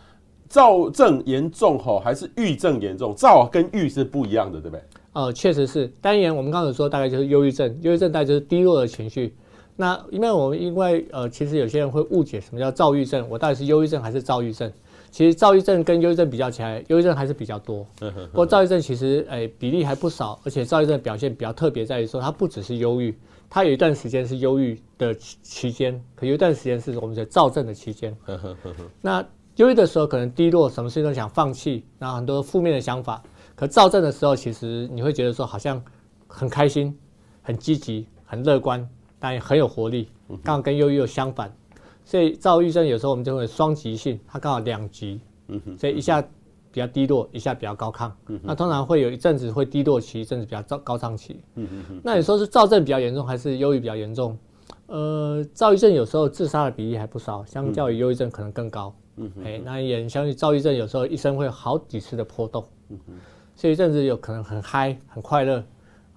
[0.47, 3.13] 躁症严重哈，还是郁症严重？
[3.13, 4.83] 躁跟郁是不一样的，对不对？
[5.13, 5.87] 呃，确实是。
[6.01, 9.35] 单元我们刚才说大概就是忧郁症，忧郁症大概就是低落的情绪。
[9.75, 14.71] 那因为我们因为呃，其实有些人会误解什么叫躁郁症，我到底是忧郁症还是躁郁症？
[15.11, 17.85] 其实躁郁症跟忧郁症比较起来，忧郁症还是比较多。
[17.99, 23.15] 不过躁郁症其实诶、欸、比例还不少，而且躁郁症的表现比较特别在于说，它不只是忧郁。
[23.49, 28.15] 他有一段时间是忧郁的期期间，可有一段时间是我们的躁症的期间。
[29.01, 33.23] 那忧郁的时候可能低落，什么事情都想放弃，然后很多负面的想法。
[33.55, 35.81] 可躁症的时候，其实你会觉得说好像
[36.27, 36.97] 很开心、
[37.41, 38.87] 很积极、很乐观，
[39.19, 40.09] 但也很有活力。
[40.43, 41.55] 刚好跟忧郁又相反，
[42.03, 45.19] 所以躁郁症有时候我们就会双极性，它刚好两极。
[45.77, 46.21] 所以一下。
[46.75, 51.39] 比较低落，一下比较高亢，嗯，那通常会有一阵子会低落期，一阵子比较高高涨期。
[51.55, 52.01] 嗯嗯嗯。
[52.03, 54.37] 那你说是躁症比较严重，还是忧郁比较严重？
[54.87, 58.93] 呃，躁郁症有时候自杀的比例还不少，相较于忧郁症可能更高。
[59.63, 62.61] 那也相对躁郁症有时候一生会有好几次的波动。
[62.89, 63.15] 嗯嗯。
[63.55, 65.63] 所以一阵子有可能很嗨、很快乐，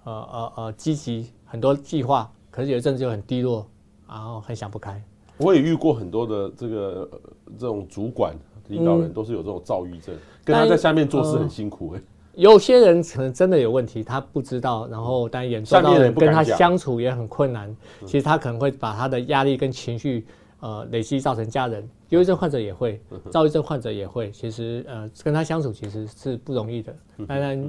[0.02, 3.64] 呃呃呃，积极很多计划，可是有一阵子就很低落，
[4.08, 5.00] 然后很想不开。
[5.36, 7.10] 我也遇过很多的这个
[7.56, 8.36] 这种主管。
[8.68, 10.14] 领导人都是有这种躁郁症，
[10.48, 12.04] 跟他在下面做事很辛苦哎、欸。
[12.34, 17.74] 有些人可能真的有问题，他不知道，然后但严重到跟他相处也很困难。
[18.06, 20.24] 其实他可能会把他的压力跟情绪
[20.60, 21.86] 呃累积造成家人。
[22.10, 22.98] 忧郁症患者也会，
[23.30, 24.30] 躁郁症患者也会。
[24.30, 26.94] 其实呃跟他相处其实是不容易的。
[27.26, 27.68] 当然，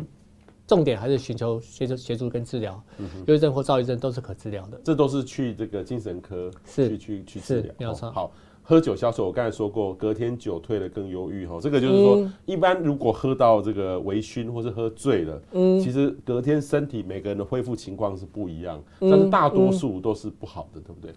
[0.66, 2.82] 重点还是寻求协助协助跟治疗。
[3.26, 4.80] 忧郁症或躁郁症都是可治疗的。
[4.84, 7.74] 这都是去这个精神科去去去治疗。
[7.80, 8.12] 没有错。
[8.12, 8.32] 好。
[8.70, 11.58] 喝酒消愁，我刚才说过，隔天酒退了更忧郁哈。
[11.60, 21.12] 这个就是说，一般如果喝到这个微醺或是喝醉了，嗯，其实隔天身体每个人的恢复情况是不一样，但是大多数都是不好的，对不对？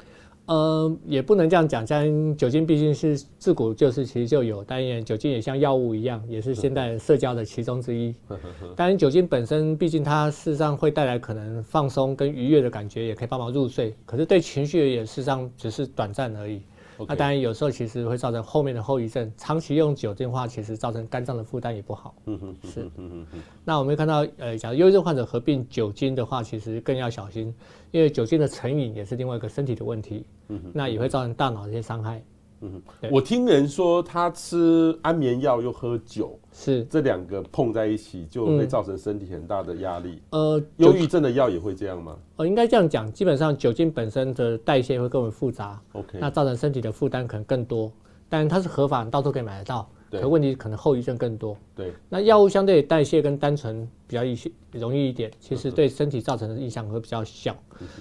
[0.47, 8.15] 呃，也不能这样讲，像酒精毕竟是自古就是其实就有，当然酒精也像药物一样，也是现代社交的其中之一。
[8.75, 16.63] 当然酒精本身毕竟它事实上会带来可能放松跟愉悦的感觉，也可以帮忙入睡，可是对情绪也事实上只是短暂而已。
[17.09, 22.15] 那当然有时候其实会造成后面的后遗症，长期用酒精的话，其实造成肝脏的负担也不好。
[22.27, 22.83] 嗯哼，是。
[22.97, 23.43] 嗯哼哼。
[23.65, 27.55] 那我们看到，呃，假如忧郁症患者合并酒精的话，其实更要小心，
[27.91, 30.25] 因为酒精的成瘾也是另外一个身体的问题。
[30.49, 30.71] 嗯哼。
[30.75, 32.23] 那也会造成大脑的一些伤害。
[32.63, 40.23] 嗯，我听人说他吃安眠药又喝酒，是这两个碰在一起就会造成身体很大的压力。
[40.31, 42.17] 呃，忧郁症的药也会这样吗？
[42.37, 47.91] 呃，应该这样讲，基本上酒精本身的代谢会更为复杂，OK，那造成身体的负担可能更多。
[48.29, 51.57] 但它是合法，到处可以买得到，可问题可能后遗症更多。
[51.75, 57.57] 对，那药物相对代谢跟单纯比较一些容易一点，其实对身体造成的影响会比较小。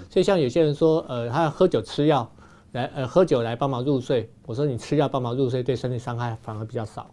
[0.07, 2.31] 所以像有些人说，呃，他喝酒吃药。
[2.73, 4.29] 来，呃，喝酒来帮忙入睡。
[4.45, 7.09] 我说你吃药帮忙入睡，对身体伤害反而比较少。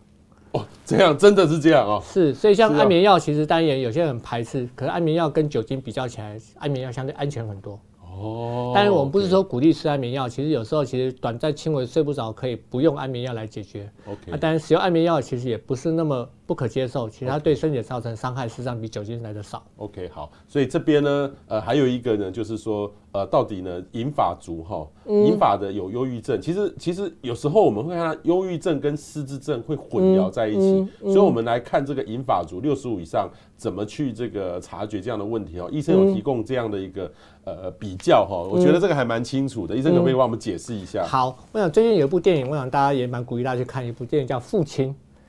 [0.52, 2.02] 哦，这样真的是这样哦。
[2.04, 7.78] 是，所以像安眠药，其实当然有些人很排斥，可是安眠药跟酒精比较起来，安眠药相对安全很多。
[8.02, 13.90] 哦，但是我们不是说鼓励吃安眠药，其实有时候其实短暂轻微睡不着可以不用安眠药来解决。
[14.06, 19.62] OK，啊，当然使用安眠药其实也不是那么不可接受，其实它对身体造成伤害实际上比酒精来的少。
[19.76, 35.68] OK，好，所以这边呢，呃，还有一个呢，就是说，呃，到底呢，银法族哈，银法的有忧郁症，其实其实有时候我们会看到忧郁症跟失智症会混淆在一起，所以我们来看这个银法族六十五以上怎么去这个察觉这样的问题哦。
[35.70, 37.12] 医生有提供这样的一个
[37.44, 41.04] 呃比较哈，我觉得这个还蛮清楚的，医生可不可以帮我们解释一下？
[41.06, 44.88] 好，我想最近有一部电影，我想大家也蛮鼓励大家去看一部电影叫《父亲》。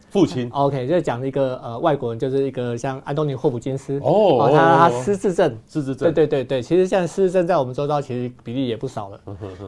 [0.09, 3.99] 父亲，OK，就是讲一个呃外国人，就是一个像安东尼霍普金斯。
[4.03, 9.21] 哦，他他失智症，失智症，对对对对，其实现在失智症在我们周遭其实比例也不少了，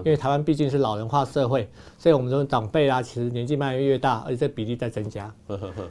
[0.04, 5.32] 因为台湾毕竟是老人化社会，所以我们说长辈啊，其实年纪慢慢越大，而且这比例在增加。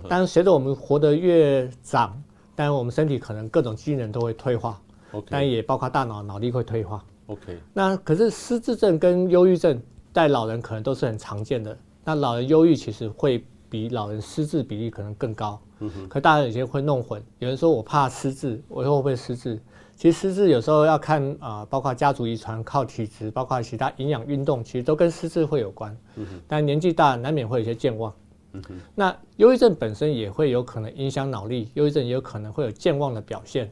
[0.09, 2.21] 但是随着我们活得越长，
[2.57, 4.81] 当然我们身体可能各种机能都会退化
[5.13, 7.57] ，OK，但也包括大脑脑力会退化，OK。
[7.73, 9.81] 那可是失智症跟忧郁症
[10.13, 13.45] 在老人可能都是很常见的，那老人忧郁其实会。
[13.71, 17.23] 比老人失智比例可能更高，嗯哼，可大家有些会弄混。
[17.39, 19.59] 有人说我怕失智，我以后会不会失智？
[19.97, 25.97] 其实失智有时候要看啊、呃，包括家族遗传、靠体质，包括其他营养、运动，其实都跟失智会有关。
[26.17, 28.13] 嗯哼，但年纪大难免会有些健忘。
[28.53, 33.71] 嗯哼，那忧郁症本身也会有可能影响脑力，忧郁症也有可能会有健忘的表现，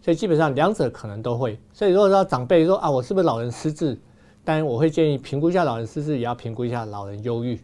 [0.00, 1.58] 所以基本上两者可能都会。
[1.72, 3.98] 所以如果说长辈说啊，我是不是老人失智？
[4.44, 7.58] 当然我会建议评估一下老人失智，也要评估一下老人忧郁。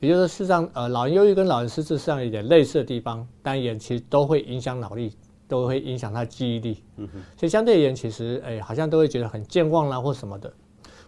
[0.00, 5.16] 也就是说，事实上，呃，老人忧郁跟老人失智实际上有点类似的地方，但也其实都会影响脑力，
[5.48, 6.82] 都会影响他记忆力。
[6.96, 7.22] 嗯哼。
[7.36, 10.52] 所以相对而言，其实，哎，好像都会觉得很健忘啦或什么的。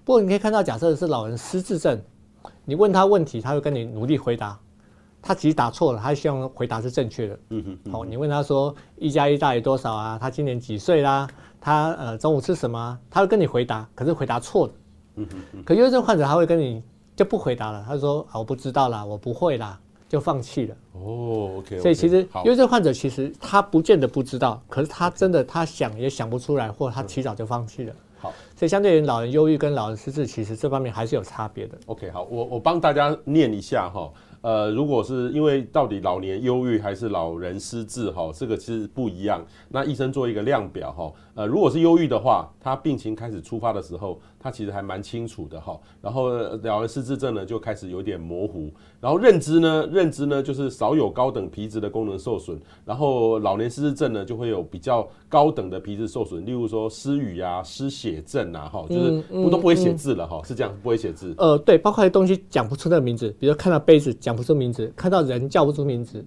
[0.04, 2.00] 不过你可以看到，假设是老人失智症，
[2.64, 4.58] 你问他问题，他会跟你努力回答。
[5.20, 7.38] 他其实答错了，他希望回答是正确的。
[7.50, 7.92] 嗯哼。
[7.92, 10.18] 好，你问他说一加一大于多少啊？
[10.18, 11.28] 他今年几岁啦？
[11.60, 12.98] 他呃中午吃什么？
[13.10, 14.74] 他会跟你回答，可是回答错的。
[15.16, 15.62] 嗯哼。
[15.64, 16.82] 可忧郁症患者他会跟你。
[17.18, 17.84] 就不回答了。
[17.84, 19.76] 他说：“啊，我不知道啦，我不会啦，
[20.08, 21.80] 就放弃了。”哦，OK。
[21.80, 27.92] 所以其实因为这患者其实他不见得不知道，可是他真的他想也想不出来，或他提早就放弃了。
[28.20, 31.76] 好，所以相对于老人忧郁跟老人失智，其实这方面还是有差别的。
[31.86, 34.08] OK，好，我我帮大家念一下哈。
[34.40, 39.44] 呃，如果是因为到底老年忧郁还是老人失智哈，这个其实不一样。
[39.68, 44.20] 那医生做一个量表哈，呃，如果是忧郁的话，他病情开始出发的时候。
[44.40, 46.30] 他其实还蛮清楚的哈，然后
[46.62, 48.70] 老人失智症呢就开始有点模糊，
[49.00, 61.34] 然后认知呢，认知呢就是少有高等皮质的功能受损，然后老年失智症呢就会有比较高等的皮质受损，例如说失语啊、失血症啊，哈，就是不都不会写字了哈，是这样，不会写字。
[61.36, 66.24] 呃，对，包括一些东西讲不出那个名字，比如看到杯子讲不出名字，看到人叫不出名字。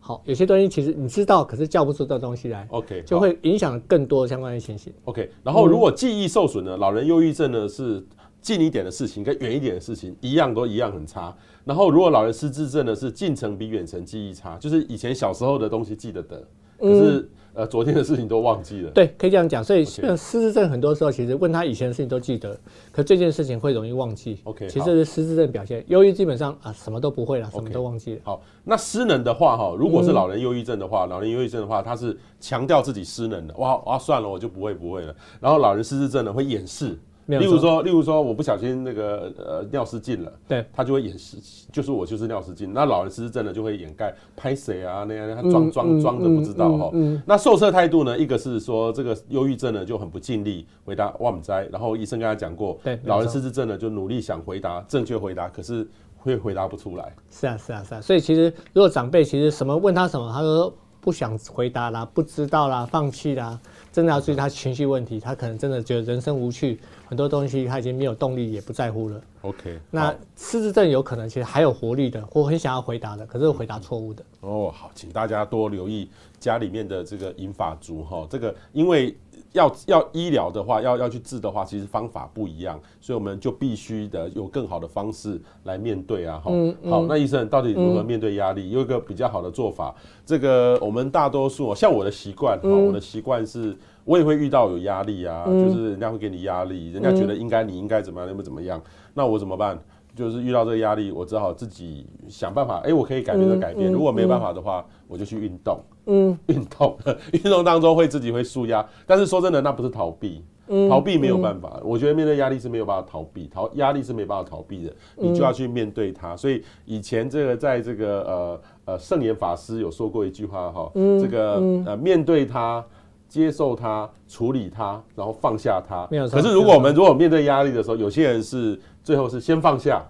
[0.00, 2.66] 好，有些东西其实你知道，可是叫不出这东西来。
[2.70, 4.92] OK，就会影响更多相关的情形。
[5.04, 7.52] OK，然后如果记忆受损呢，老人忧郁症。
[7.52, 8.02] 呢是
[8.40, 11.36] 近一点的事情跟远一点的事情一样都一样很差。
[11.64, 16.42] 然后如果老人失智症呢是近程比远程记忆差，就是以前小时候的东西记得得，
[16.78, 18.90] 可是呃昨天的事情都忘记了。
[18.90, 19.62] 对，可以这样讲。
[19.62, 22.58] 所以失智症很多时候其实问他以前的事情都记得，
[22.90, 24.38] 可这件事情会容易忘记。
[24.44, 25.84] OK，其实这是失智症表现。
[25.88, 28.20] 忧郁基本上啊什么都不会了，什么都忘记了。
[28.24, 33.54] 好，那失能的话哈，如果是老人忧郁症的话，老人忧郁症的话，他是强调自己失能的。
[33.56, 35.14] 哇哇，算了，我就不会不会了。
[35.40, 36.98] 然后老人失智症呢会掩饰。
[37.26, 41.36] 例如说，例如说，我不小心那个呃尿失禁了，对，他就会掩饰，
[41.70, 42.72] 就是我就是尿失禁。
[42.72, 46.92] 那老人失智症呢，就会掩盖拍谁啊那样，他装装装的不知道哈。
[47.24, 55.86] 那受测态度呢，一个是说这个忧郁症呢就很不尽力回答我们在，然后医生跟他讲过，对，老人失智症呢就努力想回答正确回答，可是
[56.18, 57.14] 会回答不出来。
[57.30, 63.60] 是啊是啊是啊，所以其实如果长辈其实什么问他什么，他说不想回答啦，不知道啦，放弃啦，
[63.92, 69.20] 真的要注意他情绪问题，他可能真的觉得人生无趣，很多东西他已经没有动力，也不在乎了。
[69.40, 74.24] OK，那失智症有可能其实还有活力的，或很想要回答的，可是回答错误的。
[74.42, 79.14] 哦，好，请大家多留意家里面的这个银发族哈，这个因为。
[79.52, 86.42] 要要医疗的话，要要去治的话，其实方法不一样，所以我们就必须的有更好的方式来面对啊。
[86.46, 88.62] 嗯嗯、好，那医生到底如何面对压力？
[88.62, 89.94] 嗯、有一个比较好的做法。
[90.24, 98.80] 这个我们大多数，像我的习惯，嗯、我的习惯是，我也会遇到有压力啊，嗯、就是人家会给你压力，人家觉得应该你应该怎么样，那么怎么样，
[99.12, 99.78] 那我怎么办？
[100.14, 102.78] 就是遇到这个压力，我只好自己想办法。
[102.78, 105.80] 哎、欸，我可以改变就改变，嗯嗯、如果没办法的话，我就去运动。
[106.06, 106.98] 嗯，运动，
[107.32, 111.74] 运动当中会自己会舒压，但是说真的，那不是逃避，嗯、逃避没有办法。
[111.76, 116.36] 嗯、我觉得面对压力是没有办法逃避，逃压力是没办法逃避的，你就要去面对它。
[116.36, 121.54] 所以以前这个在这个呃呃圣严法师有说过一句话哈，嗯、这个
[121.86, 122.84] 呃面对它，
[123.28, 126.04] 接受它，处理它，然后放下它。
[126.28, 128.78] 可是如果我们如果面对压力的时候，有些人是。
[129.02, 130.04] 最后是先放下，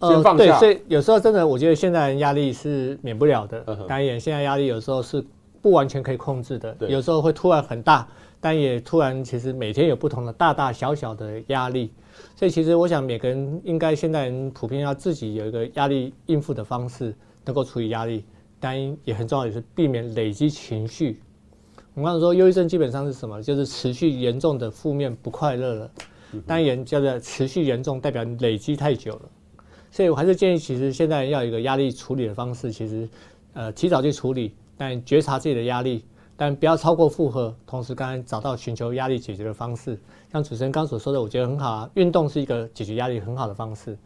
[0.00, 0.44] 先放下。
[0.44, 3.60] 呃、对，所以有时候真的，我觉得现在人压力是免不了的。
[3.88, 5.24] 当然，现在压力有时候是
[5.62, 8.08] 不完全可以控制的，对有时候会突然很大，
[8.40, 11.92] 但也突然其实每天有不同的大大小小的压力。
[12.36, 18.24] 所以其实我想，每个人应该现在人普遍要自己有一个压力应付的方式，能够处理压力。
[18.58, 21.20] 当然也很重要，也是避免累积情绪。
[21.94, 23.42] 我们刚才说，忧郁症基本上是什么？
[23.42, 25.90] 就是持续严重的负面不快乐了。
[26.46, 29.28] 当然，叫做持续严重，代表你累积太久了，
[29.90, 33.08] 所以我还是建议，其实现在要有一个压力处理的方式，其实，
[33.52, 36.04] 呃，提早去处理，但觉察自己的压力，
[36.36, 39.98] 但不要超过负荷，同时刚才找到寻求压力解决的方式。
[40.32, 43.98] 像主持人刚所说的，我觉得很好啊，运动是一个解决压力很好的方式。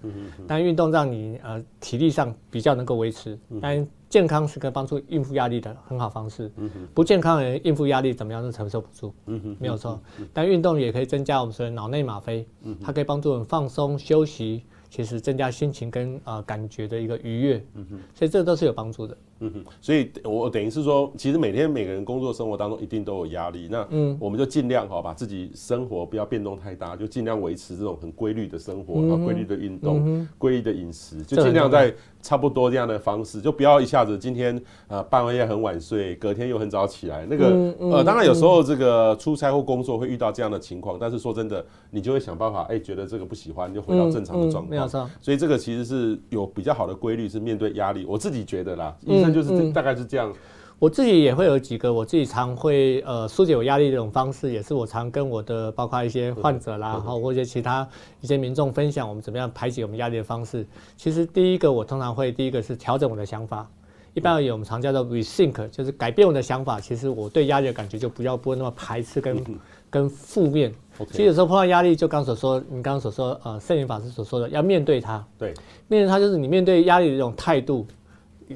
[0.46, 6.48] 但运动让你呃体力上比较能够维持，但健康是可以帮助应付压力的很好方式。
[6.54, 6.86] 嗯哼。
[6.94, 9.12] 不健康的人应付压力怎么样都承受不住。
[9.26, 9.56] 嗯哼。
[9.58, 10.00] 没有错。
[10.32, 12.46] 但运动也可以增加我们所谓脑内吗啡。
[12.62, 12.76] 嗯。
[12.80, 14.62] 它可以帮助我们放松休息。
[14.90, 19.64] 其实增加心情跟啊、呃、感觉的一个愉悦，嗯哼，所以这都是有帮助的，嗯哼。
[19.80, 37.26] 所以我等于是说，其实每天每个人工作生活当中一定都有压力，那嗯，我们就尽量哈把自己生活不要变动太大，就尽量维持这种很规律的生活，然后规律的运动，规、律的饮食，就尽量在差不多这样的方式，就不要一下子今天呃半夜很晚睡，隔天又很早起来。
[37.28, 44.88] 那个、嗯嗯、呃，当然有时候这个出差或工作会遇到这样的情况，但是说真的，你就会想办法，哎、欸，觉得这个不喜欢，就回到正常的状况。
[44.88, 48.04] 嗯嗯所以这个其实是有比较好的规律，是面对压力。
[48.06, 48.96] 我自己觉得啦，
[49.30, 50.32] 医生就是大概是这样。
[50.78, 57.88] 我自己也会有几个，我自己常会呃疏解我压力的这种方式，也是我常跟我的包括一些患者啦，然后或者其他
[58.20, 60.66] 一些民众分享我们怎么样排解我们压力的方式。
[60.96, 63.66] 其实第一个我通常会第一个是调整我的想法。
[64.14, 66.78] 一般而言，我们常叫做 rethink，就是改变我的想法。
[66.78, 69.44] 其实我对压力的感觉就不要不会那么排斥跟
[69.90, 70.72] 跟负面。
[71.10, 75.24] 其实有时候碰到压力，就刚所说，你刚刚所说，呃，圣严法师所说的，要面对它。
[75.38, 75.54] 对，
[75.88, 77.86] 面对它就是你面对压力的这种态度。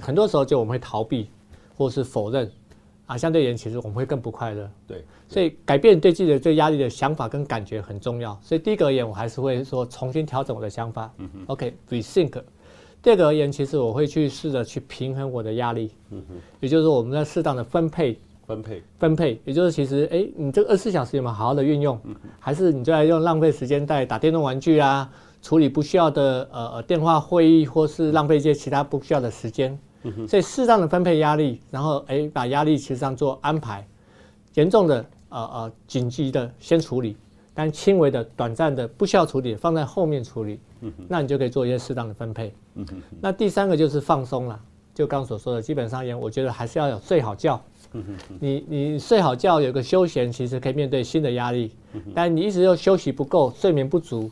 [0.00, 1.28] 很多时候就我们会逃避，
[1.76, 2.50] 或是否认，
[3.06, 4.70] 啊，相对而言，其实我们会更不快乐。
[4.86, 8.38] 对，所以改变对自己的对压力的想法跟感觉很重要。
[8.42, 11.12] 所以第一个而言，我还是会说重新调整我的想法。
[11.18, 11.40] 嗯哼。
[11.46, 12.42] OK，rethink。
[13.02, 15.90] 第二个而言，其实我会去试着去平衡我的压力。
[16.10, 16.34] 嗯哼。
[16.60, 18.18] 也就是说，我们在适当的分配。
[18.48, 22.00] 分配分配，也就是其实，哎、欸，你这个二十四小时有没有好好的运用？
[22.04, 25.10] 嗯、哼还是你就在用浪费时间在打电动玩具啊，
[25.40, 29.78] 处理不需要的呃呃电话会议，或是浪费一些其他不需要的时间？
[30.02, 33.86] 嗯、所以适当的分配压力，然后哎、欸，把压力其实上做安排，
[34.54, 37.16] 严重的呃呃紧急的先处理，
[37.52, 40.60] 但轻微的短暂的不需要处理放在后面处理。
[40.80, 42.54] 嗯、那你就可以做一些适当的分配。
[42.76, 42.86] 嗯、
[43.20, 44.60] 那第三个就是放松了，
[44.94, 47.60] 就刚所说的，基本上而言，我觉得还是要有睡好觉。
[48.38, 51.72] 你你睡好觉，有个休闲，其实可以面对新的压力。
[52.14, 54.30] 但你一直又休息不够，睡眠不足。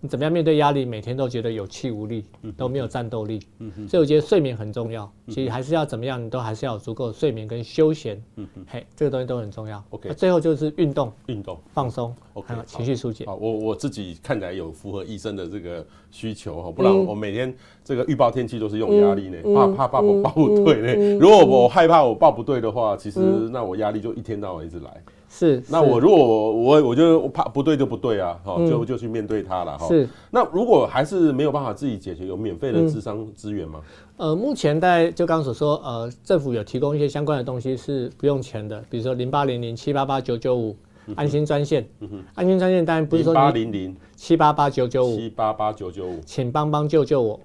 [0.00, 0.84] 你怎么样面对压力？
[0.84, 2.24] 每天都觉得有气无力，
[2.56, 3.40] 都没有战斗力。
[3.88, 5.10] 所以我觉得睡眠很重要。
[5.28, 8.20] 其实还是要怎么样，你都还是要有足够的睡眠跟休闲。
[8.36, 9.82] 嗯嘿，这个东西都很重要。
[9.90, 13.26] OK，最后就是运动，运动放松，OK，情绪疏解。
[13.26, 17.54] 好，我我自己看起来有符合医生的这个需求哈，不然我每天
[17.84, 21.18] 这个预报天气都是用压力呢，怕怕怕我报不对呢。
[21.20, 23.20] 如果我害怕我报不对的话，其实
[23.52, 25.02] 那我压力就一天到晚一直来。
[25.30, 29.86] 是，那我如果我我就怕不对就不对啊，哈，就就去面对它了哈。
[29.86, 33.80] 是，那如果还是没有办法自己解决，有免费的智商资源吗？
[34.16, 40.74] 呃，目前在就刚刚所说，呃，政府有提供一些相关的东西是不用钱的，比如说零八零零七八八九九五
[41.14, 41.86] 安心专线，
[42.34, 43.96] 安心专线当然不是说零八零零。
[44.16, 45.16] 七八八九九五。
[45.16, 47.38] 七八八九九五，请帮帮救救我。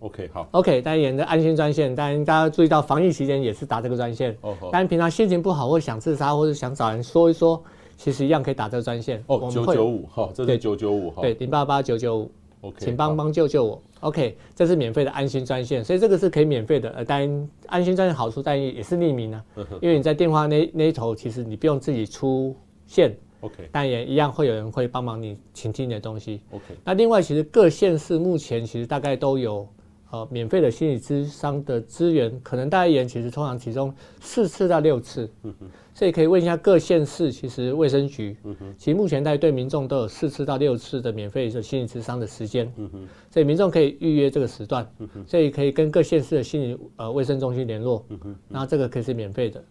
[0.00, 0.48] OK，好。
[0.52, 4.36] OK，单眼的安心专线，当然大家注意到防疫期间也是打这个专线。
[4.42, 7.62] 哦，当然平常心情不好或想自杀或者想找人说一说，
[7.96, 9.22] 其实一样可以打这个专线。
[9.26, 12.30] 哦，九九五，哈，这是九九五，哈，对，零八八九九五。
[12.62, 13.82] OK，请帮帮救救我。
[14.00, 16.90] OK，这是免费的安心专线，所以这个是可以免费的。
[16.90, 19.44] 呃，当然安心专线好处当然也是匿名啊，
[19.80, 22.54] 因为你在电话那那一头，其实你不用自己出
[22.86, 23.16] 线。
[23.40, 26.40] OK，但也一样会有人会帮忙你倾听你的东西。
[26.50, 29.66] OK，那另外其实各县市目前其实大概都有
[30.10, 35.30] 呃免费的心理咨商的资源，可能大概延其实通常其中四次到六次。
[35.42, 42.72] 嗯哼，所以可以问一下各县市，其实卫生局，嗯哼，其实目前大概对民众都有四次到六次的免费的心理咨商的时间。
[42.76, 44.88] 嗯哼，所以民众可以预约这个时段。
[44.98, 48.04] 嗯哼，所以可以跟各县市的心理呃卫生中心联络。
[48.08, 49.62] 嗯哼，然后这个可以是免费的。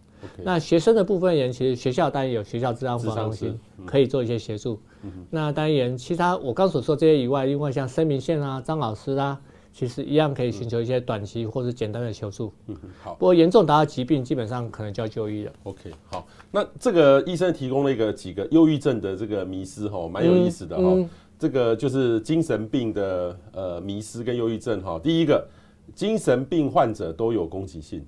[0.44, 4.80] 那学生的部分人其实学校当然有学校咨商服务中心可以做一些协助。
[5.04, 9.40] 嗯、那当然，其他我刚所说这些以外，另外像生命线啊、张老师啊，
[9.76, 12.54] 其实一样可以寻求一些短期或者简单的求助。
[12.68, 13.14] 嗯好。
[13.16, 15.52] 不过严重达到疾病，基本上可能就要就医了。
[15.64, 16.26] OK，好。
[16.50, 21.10] 那这个医生提供了一个几个忧郁症的这个迷思哈，蛮有意思的哈、嗯嗯。
[21.38, 24.98] 这个就是精神病的呃迷思跟忧郁症哈。
[24.98, 25.46] 第一个，
[25.94, 28.02] 精神病患者都有攻击性，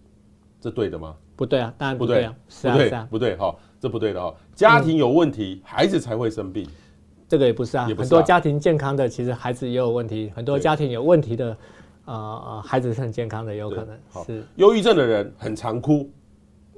[0.61, 1.17] 这对的吗？
[1.35, 4.33] 不对啊，当然不对啊，是啊，是啊，不对哈，这不对的哈。
[4.55, 6.65] 家庭有问题，孩子才会生病，
[7.27, 7.85] 这个也不是啊。
[7.85, 10.31] 很多家庭健康的，其实孩子也有问题。
[10.35, 11.57] 很多家庭有问题的，
[12.05, 14.43] 呃，孩子是很健康的，有可能是。
[14.55, 16.09] 忧郁症的人很常哭，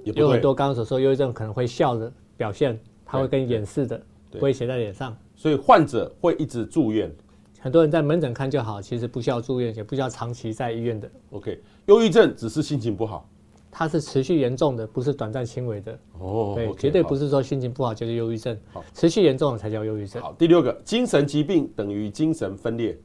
[0.04, 5.16] 有很多刚刚所说忧郁症可能会笑的表现，他会跟掩饰的，不会写在脸上。
[5.36, 7.14] 所以患者会一直住院，
[7.60, 11.08] 很多人在门诊看就好，其实不需要住院，也不需要长期在医院的。
[11.30, 13.29] OK，忧郁症只是心情不好。
[13.72, 15.98] 它是持续严重的，不是短暂轻微的。
[16.20, 18.58] 哦，对，绝对不是说心情不好就是忧郁症。
[18.74, 20.22] 好，持续严重的才叫忧郁症。
[20.22, 22.98] 好，第六个，精神疾病等于精神分裂。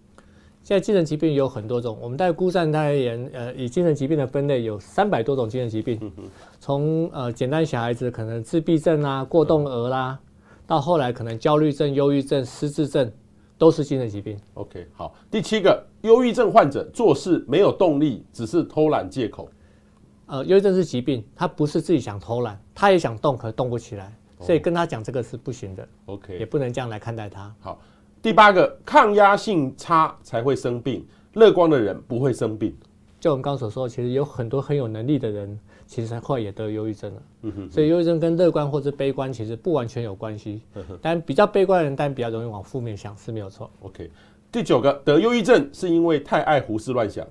[0.63, 6.01] 现在精神疾病有很多种，我们在估算而言，呃，以精神疾病的分类有三百多种精神疾病。
[6.59, 10.19] 从呃简单小孩子可能自闭症啊、过动儿啦，
[10.67, 13.13] 到后来可能焦虑症、忧郁症、失智症，
[13.59, 14.39] 都是精神疾病。
[14.55, 19.47] OK，好，第七个，忧郁症患者做事没有动力，只是偷懒借口。
[20.35, 25.89] 呃，忧郁症是疾病，他不是自己想偷懒，他也想动，可动不起来，所以跟他讲这个是不行的。
[26.07, 27.55] OK，也不能这样来看待他。
[27.61, 27.81] 好，
[28.21, 32.77] 第八个，抗压性差才会生病，乐观的人不会生病。
[33.21, 35.57] 就我们刚刚所说，其实有很多很有能力的人，
[35.87, 37.23] 其实后来也得忧郁症了。
[37.43, 40.63] 嗯哼，所以忧郁症跟乐观或者悲观其实不完全有关系。
[41.01, 43.71] 但比较悲观的人，但比较容易往负面想是没有错。
[43.83, 44.11] OK，
[44.51, 47.25] 第九个，得忧郁症是因为太爱胡思乱想。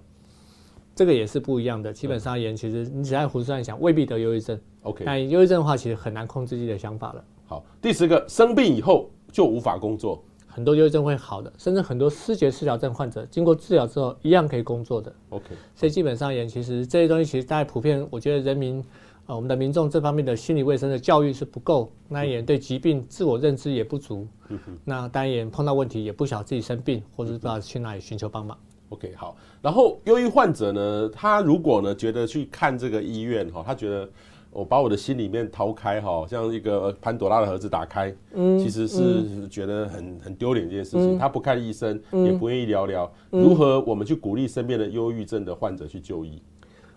[0.96, 1.92] 这个也是不一样的。
[1.92, 4.60] 基本上而言，其实你只爱胡思乱想，未必得忧郁症。
[4.84, 7.24] OK，但忧郁症的话，其实很难控制自己的想法了。
[7.46, 10.24] 好，第十个，生病以后就无法工作。
[10.46, 15.12] 很多忧郁症会好的，甚至很多失觉失调症患者经过治疗之后，一样可以工作的。
[15.30, 18.84] OK，所以基本上而言，其实这些东西其实大家普遍，我觉得人民，
[19.26, 24.28] 呃，我们的民众这方面的心理卫生的教育是不够，那也对疾病自我认知也不足。
[24.50, 28.56] 嗯，那当然也碰到问题也不晓得自己生病，或者是不知道去哪里寻求帮忙。
[28.94, 29.36] OK，好。
[29.62, 34.08] 然后忧郁患者呢，他如果呢觉得去看这个医院哈，他觉得
[34.52, 41.18] 我把我的心里面掏开哈，像一个潘朵拉的盒子打开，嗯，其实是觉得很很丢脸这件事情。
[41.18, 46.42] 他不看医生，也不愿意聊聊，如何我们去鼓励身边的忧郁症的患者去就医？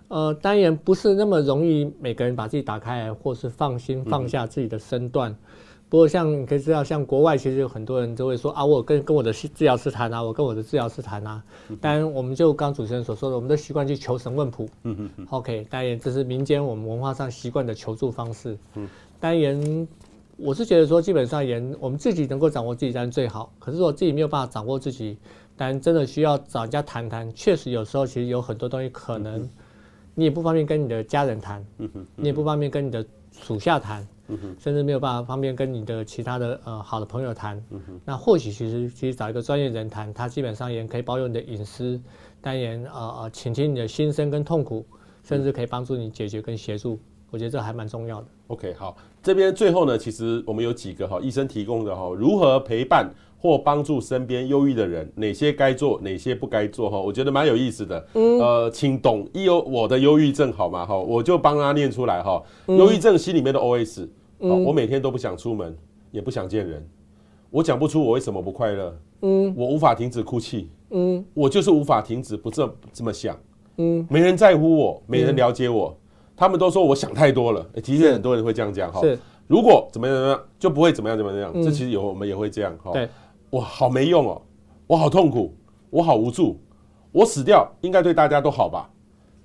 [0.09, 5.35] 呃，当然不是那么容易，每个人把自己打开来，或是放心放下自己的身段。
[5.89, 11.41] 不过，像你可以知道，像国外其实有很多人都会说啊，我跟跟我的治疗师谈啊，我跟我的治疗师谈啊。
[11.81, 14.69] 当然，我们就刚主持人所说的，我们都习惯去求神问卜。
[14.83, 18.59] 嗯嗯 OK，当然这是民间我们文化上习惯的求助方式。
[18.75, 18.89] 嗯。
[19.21, 19.89] 当然，
[20.37, 23.53] 我是觉得说，基本上也我们自己能够掌握自己当然最好。
[23.61, 25.17] 可是，如果自己没有办法掌握自己，
[25.57, 27.33] 当然真的需要找人家谈谈。
[27.33, 29.49] 确实，有时候其实有很多东西可能
[30.17, 31.65] 你也不方便跟你的家人谈。
[31.79, 32.07] 嗯哼。
[32.17, 34.05] 你也不方便跟你的属下谈。
[34.59, 37.63] 甚至没有办法方便跟你的其他的呃好的朋友谈，
[38.05, 42.01] 那或许其实其实找一个专业人谈，他基本上也可以保有你的隐私，
[42.41, 44.85] 但也呃呃倾听你的心声跟痛苦，
[45.23, 46.99] 甚至可以帮助你解决跟协助，
[47.31, 48.27] 我觉得这还蛮重要的。
[48.49, 58.07] OK，好，这边最后呢，其实我们有几个哈医生提供的哈如何陪伴或帮助身边忧郁的人，哪些该做，哪些不该做哈，我觉得蛮有意思的。
[58.15, 60.85] 嗯，呃，请懂一忧我的忧郁症好吗？
[60.85, 64.09] 哈，我就帮他念出来哈，忧郁症心里面的 OS。
[64.41, 65.77] 嗯，我每天都不想出门，
[66.11, 66.87] 也不想见人。
[67.51, 68.99] 我讲不出我为什么不快乐。
[69.23, 70.69] 嗯，我无法停止哭泣。
[70.91, 73.35] 嗯，我就是无法停止不这这么想。
[73.79, 75.89] 嗯，没人在乎我，没人了解我。
[75.89, 75.97] 嗯、
[76.37, 77.67] 他们都说我想太多了。
[77.75, 79.01] 欸、其实很多人会这样讲哈。
[79.01, 81.51] 是，如果怎么样怎么样，就不会怎么样怎么样。
[81.55, 82.93] 嗯、这其实有我们也会这样哈。
[82.93, 83.09] 对，
[83.57, 84.43] 我好没用哦，
[84.87, 85.57] 我好痛苦，
[85.89, 86.61] 我好无助，
[87.11, 88.87] 我死掉应该对大家都好吧？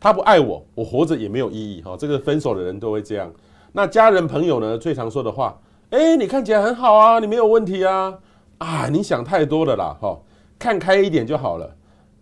[0.01, 1.95] 他不爱我，我活着也没有意义哈。
[1.97, 3.31] 这个分手的人都会这样。
[3.71, 4.77] 那家人朋友呢？
[4.77, 5.57] 最常说的话，
[5.91, 8.13] 哎，你看起来很好啊，你没有问题啊，
[8.57, 10.19] 啊，你想太多了啦，哈，
[10.59, 11.73] 看开一点就好了，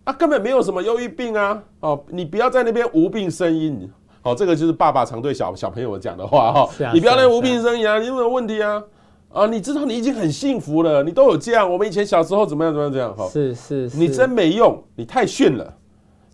[0.03, 8.83] 啊，根本没有什么忧郁病啊，哦，你不要在那边无病呻吟，哦，这个就是爸爸常对小小朋友讲的话哈，你不要在无病呻吟啊，你有没有问题啊？
[9.32, 15.73] 啊，你知道你已经很幸福了，你都有这样，我们以前小时候怎么样怎么样这样，哈，是是，你真没用，你太逊了，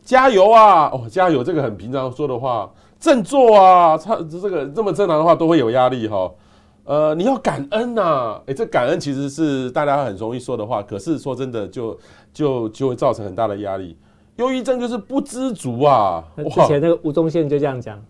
[0.03, 2.71] 加油啊，哦，加油，这个很平常说的话。
[2.97, 3.95] 振作啊！
[3.97, 6.31] 他这个这么正常的话都会有压力哈。
[6.85, 8.41] 呃，你要感恩呐、啊。
[8.47, 11.99] 哎，这感恩其实是大家很容易说的话，可是说真的就，就
[12.33, 13.95] 就就会造成很大的压力。
[14.37, 16.23] 忧郁症就是不知足啊。
[16.37, 18.03] 之前那个吴宗宪就这样讲。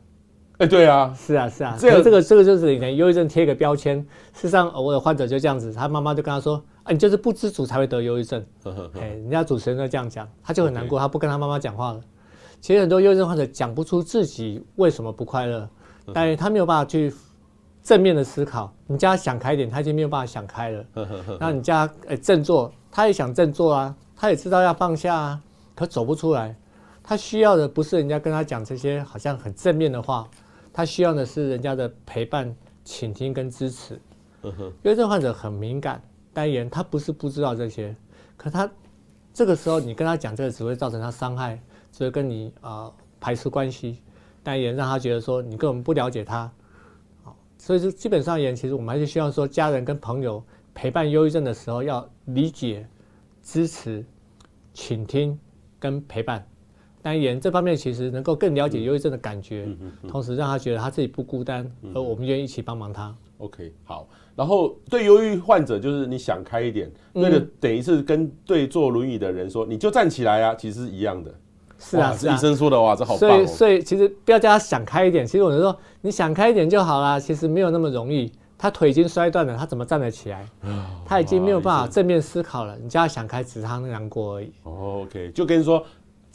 [0.58, 1.76] 哎，对啊，是啊，是啊。
[1.78, 4.00] 这个这个这个就是以前忧郁症贴一个标签。
[4.34, 8.46] 事实上，我的患者就这样子，他妈妈就跟他说：“啊，你就是不知足才会得忧郁症。”
[9.00, 12.00] 哎，人家主持人就这样讲，他就很难过，他不跟他妈妈讲话了。
[12.62, 15.68] 其实很多忧郁症患者讲不出自己为什么不快乐，
[16.14, 17.14] 但是他没有办法去
[17.84, 18.74] 正面的思考。
[18.88, 20.86] 你叫他想开一点，他已经没有办法想开了。
[21.40, 25.42] 然后你叫他诶振作，他也想振作啊，他也知道要放下啊，
[25.76, 26.56] 可走不出来。
[27.04, 30.28] 他需要的不是人家跟他讲这些好像很正面的话，
[30.76, 32.54] 他需要的是人家的陪伴、
[32.84, 33.98] 倾听跟支持。
[34.44, 36.04] 忧郁症患者很敏感，
[36.34, 37.96] 但言他不是不知道这些，
[38.36, 38.70] 可他
[39.34, 41.58] 这个时候你跟他讲这个，只会造成他伤害。
[41.94, 44.02] 只会跟你啊、呃、排斥关系，
[44.44, 46.52] 但也让他觉得说你根本不了解他，
[47.24, 52.86] 好，所以就基本上而言，其实我们还是希望说家人跟朋友陪伴忧郁症的时候要理解、
[53.42, 54.06] 支持、
[54.74, 55.40] 倾听
[55.80, 56.46] 跟陪伴，
[57.06, 59.68] 但也这方面其实能够更了解忧郁症的感觉，
[60.08, 63.16] 同时让他觉得他自己不孤单，而我们愿意一起帮忙他。
[63.38, 71.32] OK，好，然后对忧郁患者就是你想开一点，对的，等于是跟对坐轮椅的人说，你就站起来啊，其实是一样的。
[71.78, 73.30] 是啊，是啊，医生说的哇，这好棒、哦。
[73.30, 75.28] 所以，所以其实不要叫他想开一点。
[75.28, 77.20] 其实我就说，你想开一点就好啦。
[77.20, 78.32] 其实没有那么容易。
[78.58, 80.48] 他腿已经摔断了，他怎么站得起来？
[81.06, 82.76] 他已经没有办法正面思考了。
[82.82, 84.50] 你叫他想开，只是他难过而已。
[84.64, 85.86] 哦、OK，就跟你说，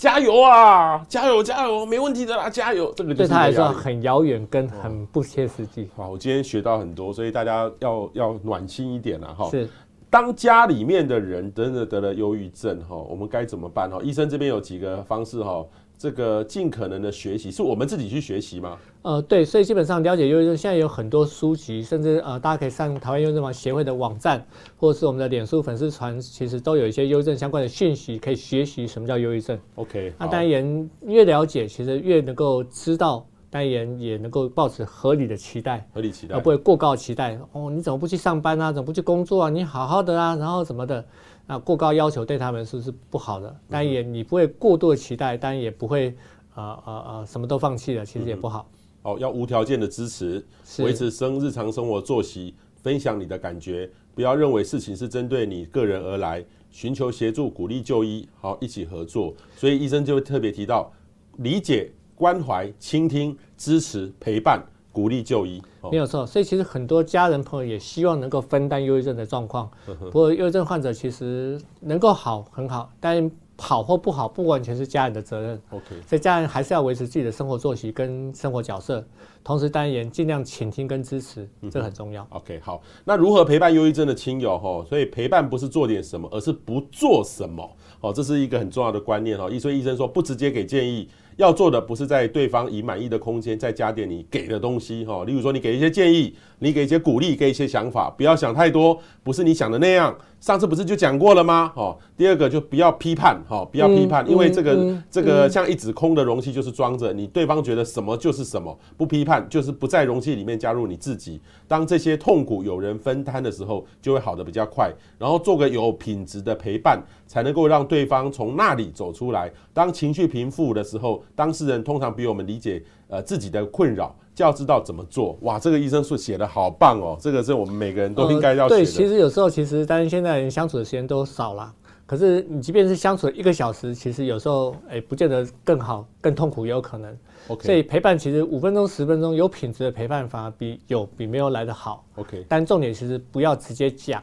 [0.00, 2.90] 加油啊，加油，加油，没问题的啦，加油。
[2.96, 5.90] 这个对他来说很遥远，跟很不切实际。
[5.96, 9.50] 哇，我今天学到很多，所以大家要要暖心一点了哈。
[9.50, 9.68] 是。
[10.08, 14.00] 当家里面的人真的得了忧郁症哈，我们该怎么办哈？
[14.02, 15.62] 医生这边有几个方式哈，
[16.00, 18.78] 这个尽可能的学习，是我们自己去学习吗？
[19.02, 24.42] 呃，对，所以基本上了解忧郁症，现在有很多书籍，甚至呃，大家可以上台湾忧郁症协会的网站，
[24.78, 29.58] 或者是我们的脸书粉丝团，其实都有一些忧郁症相关的讯息，可以学习什么叫忧郁症。
[29.74, 33.26] OK，那当然越了解，其实越能够知道。
[33.52, 37.36] 当然也能够抱持合理的期待，合理期待，而不会过高期待。
[37.50, 38.70] 哦，你怎么不去上班啊？
[38.70, 39.50] 怎么不去工作啊？
[39.50, 41.04] 你好好的啊，然后什么的，
[41.50, 43.60] 那过高要求对他们是是不好的。
[43.68, 46.14] 但也你不会过度的期待，但也不会
[46.54, 48.70] 呃呃呃什么都放弃了，其实也不好。
[49.02, 50.44] 哦，要无条件的支持，
[50.78, 59.34] 维持生日常生活作息，分享你的感觉，不要认为事情是针对你个人而来，寻求协助，鼓励就医，好，一起合作。
[59.56, 60.92] 所以医生就会特别提到
[61.38, 61.90] 理解。
[62.14, 64.62] 关怀、倾听、支持、陪伴、
[64.92, 66.26] 鼓励就医，没有错。
[66.26, 69.70] 所以其实很多家人朋友也希望能够分担忧郁症的状况。
[69.86, 75.62] 不过忧郁症患者其实能够好很好，但好或不好不完全是家人的责任。
[75.70, 79.06] OK，所以家人还是要维持自己的生活作息跟生活角色，
[79.44, 82.26] 同时当然也尽量倾听跟支持，这很重要。
[82.30, 84.58] OK，好，那如何陪伴忧郁症的亲友？
[84.58, 87.76] 哈，所以陪伴不是做点什么，而是不做什么。
[88.00, 89.36] 哦，这是一个很重要的观念。
[89.36, 91.08] 哈，所以医生说不直接给建议。
[91.40, 100.14] 要做的不是在对方已满意的空间再加点你给的东西哈，例如说你给一些建议，你给一些鼓励，给一些想法，不要想太多，不是你想的那样。
[100.40, 101.70] 上次不是就讲过了吗？
[101.76, 111.38] 哦，第二个就不要批判，哈，不要批判，因为这个这个像一纸空的容器，就是装着你对方觉得什么就是什么，不批判就是不在容器里面加入你自己。
[111.68, 114.90] 当这些痛苦有人分摊的时候，就会好的比较快。
[115.18, 119.52] 然后做个有品质的陪伴，才能够让对方从那里走出来。
[119.74, 124.16] 当情绪平复的时候，当事人通常比我们理解呃自己的困扰。
[124.40, 125.58] 就要知道怎么做哇！
[125.58, 128.66] 这个医生说写的好棒哦，这个是我们每个人都应该要。
[128.66, 131.70] 对，其实有时候其实，但是现在人相处的时间都少了。
[132.06, 137.14] 可是你即便是相处一个小时，其实有时候哎，不见得更好，更痛苦也有可能。
[137.48, 142.02] OK，所以陪伴其实五分钟、十分钟有品质的陪伴，反而比有比没有来得好。
[142.16, 144.22] OK，但重点其实不要直接讲。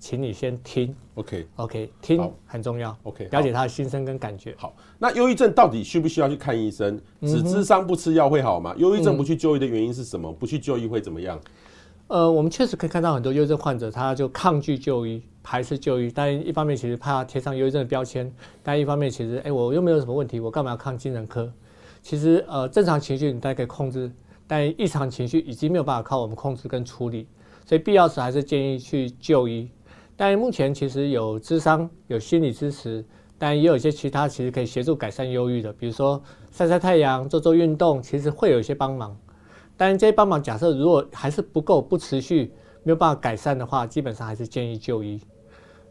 [0.00, 4.54] 请你先听，OK OK，听很重要，OK，了解他的心声跟感觉。
[4.56, 6.98] 好，那忧郁症到底需不需要去看医生？
[7.20, 8.74] 只咨商不吃药会好吗？
[8.78, 10.32] 忧郁症不去就医的原因是什么？
[10.32, 11.38] 不去就医会怎么样？
[12.08, 16.10] 呃，我们确实可以看到很多忧郁症患者，他就抗拒就医，排斥就医。
[16.12, 18.32] 但一方面其实怕贴上忧郁症的标签，
[18.62, 21.52] 但一方面其实，哎、欸，我又没有什么问题，我干嘛要看精神科？
[22.02, 24.10] 其实，呃，正常情绪你大概可以控制，
[24.46, 27.26] 但异常情绪已经没有办法靠我们控制跟处理，
[27.66, 29.68] 所以必要时还是建议去就医。
[30.22, 33.02] 但目前其实有智商、有心理支持，
[33.38, 39.16] 但也有一些其他其实可以协助改善忧郁的，比如说晒晒太阳、做做运动，其实会有一些帮忙。
[39.78, 42.52] 但这些帮忙假设如果还是不够、不持续、
[42.82, 45.18] 没有办法改善的话，基本上还是建议就医。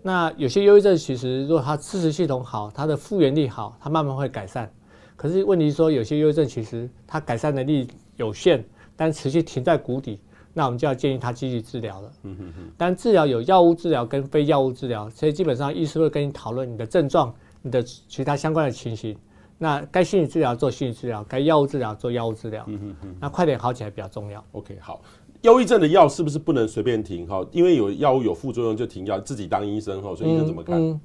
[0.03, 4.71] 那有些忧郁症其实如果它支持系统好，它的复原力好，它慢慢会改善。
[5.15, 8.63] 可是问题是说，有些忧郁症其实它改善能力有限，
[8.95, 10.21] 但持续停在谷底，
[10.53, 12.11] 那我们就要建议他继续治疗了。
[12.23, 12.71] 嗯哼哼。
[12.77, 19.17] 但治疗有药物治疗跟非药物治疗，所以基本上医师会跟你讨论你的症状、你的其他相关的情形。
[19.57, 22.63] 那该心理治疗做心理治疗，该药物治疗做药物治疗。
[22.67, 23.15] 嗯哼哼。
[23.19, 24.43] 那快点好起来比较重要。
[24.53, 25.01] OK，好。
[25.41, 27.25] 忧郁症的药是不是不能随便停？
[27.27, 29.19] 哈，因为有药物有副作用就停药。
[29.19, 30.77] 自己当医生哈，所以医生怎么看？
[30.77, 31.01] 嗯嗯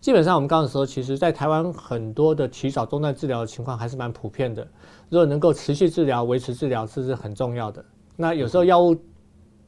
[0.00, 4.64] 基本上，我们刚刚说，其实，在台湾很多的提早中断治疗的情况还是蛮普遍的。
[5.08, 7.84] 如果能够持续治疗、维持治疗，这是很重要的。
[8.20, 8.96] 那有时候药物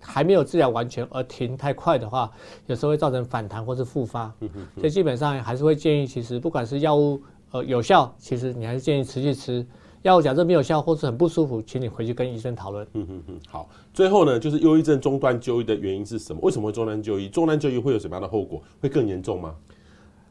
[0.00, 2.28] 还没有治疗完全而停太快的话，
[2.66, 4.32] 有时候会造成反弹或是复发。
[4.74, 7.22] 所以基本上还是会建议，其实不管是药物
[7.52, 9.64] 呃有效，其实你还是建议持续吃。
[10.02, 12.84] 药物假设没有效或是很不舒服，请你回去跟医生讨论。
[12.94, 13.40] 嗯嗯嗯。
[13.46, 16.40] 好，最后呢，就是忧郁症中断就医的原因是什么？
[16.42, 17.28] 为什么会中断就医？
[17.28, 18.60] 中断就医会有什么样的后果？
[18.80, 19.54] 会更严重吗？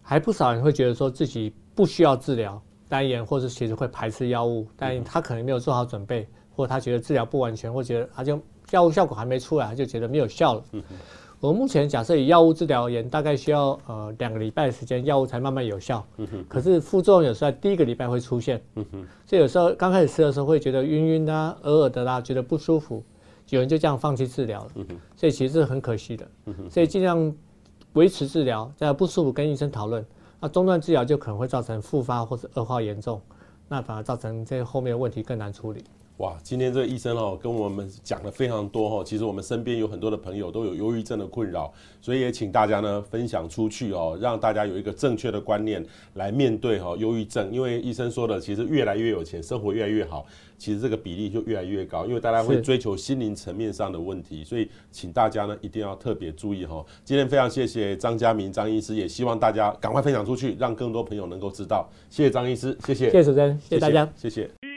[0.01, 6.27] 还不少人会觉得说自己不需要治疗，单眼或是其实会排斥药物，但他可能没有做好准备，
[6.59, 8.37] 或者他觉得治疗不完全，或觉得他就
[8.71, 10.63] 药物效果还没出来，他就觉得没有效了。
[11.39, 16.05] 我目前假设以药物治疗而言，大概需要呃两个礼拜的时间，药物才慢慢有效。
[16.49, 18.61] 可是副作用有时候在第一个礼拜会出现。
[19.25, 23.01] 所以有时候刚开始吃的时候会觉得晕晕啊、耳耳的啦，觉得不舒服，
[23.49, 24.71] 有人就这样放弃治疗了。
[25.15, 26.27] 所以其实是很可惜的。
[26.69, 27.33] 所以尽量。
[27.93, 30.05] 维持治疗，在不舒服跟医生讨论。
[30.39, 33.19] 那中断治疗就可能会造成复发或者恶化严重，
[33.67, 35.83] 那反而造成这后面的问题更难处理。
[36.19, 39.03] 哇，今天这个医生哦，跟我们讲了非常多哦。
[39.05, 45.83] 其实我们身边有很多的朋友都有忧郁症的困扰，所以也请大家呢分享出去哦，让大家有一个正确的观念
[46.15, 47.49] 来面对哈忧郁症。
[47.53, 50.25] 因为医生说的，其实越来越有钱，生活越来越好，
[50.57, 52.05] 其实这个比例就越来越高。
[52.05, 56.85] 因为大家会追求心灵层面上的问题，所以请大家呢一定要特别注意哈。
[57.05, 61.89] 今天非常谢谢张家明张医师，也希望大家赶快分享出去，让更多朋友能够知道。
[62.09, 64.68] 谢谢张医师，谢谢，谢谢主持人，谢谢大家，谢谢。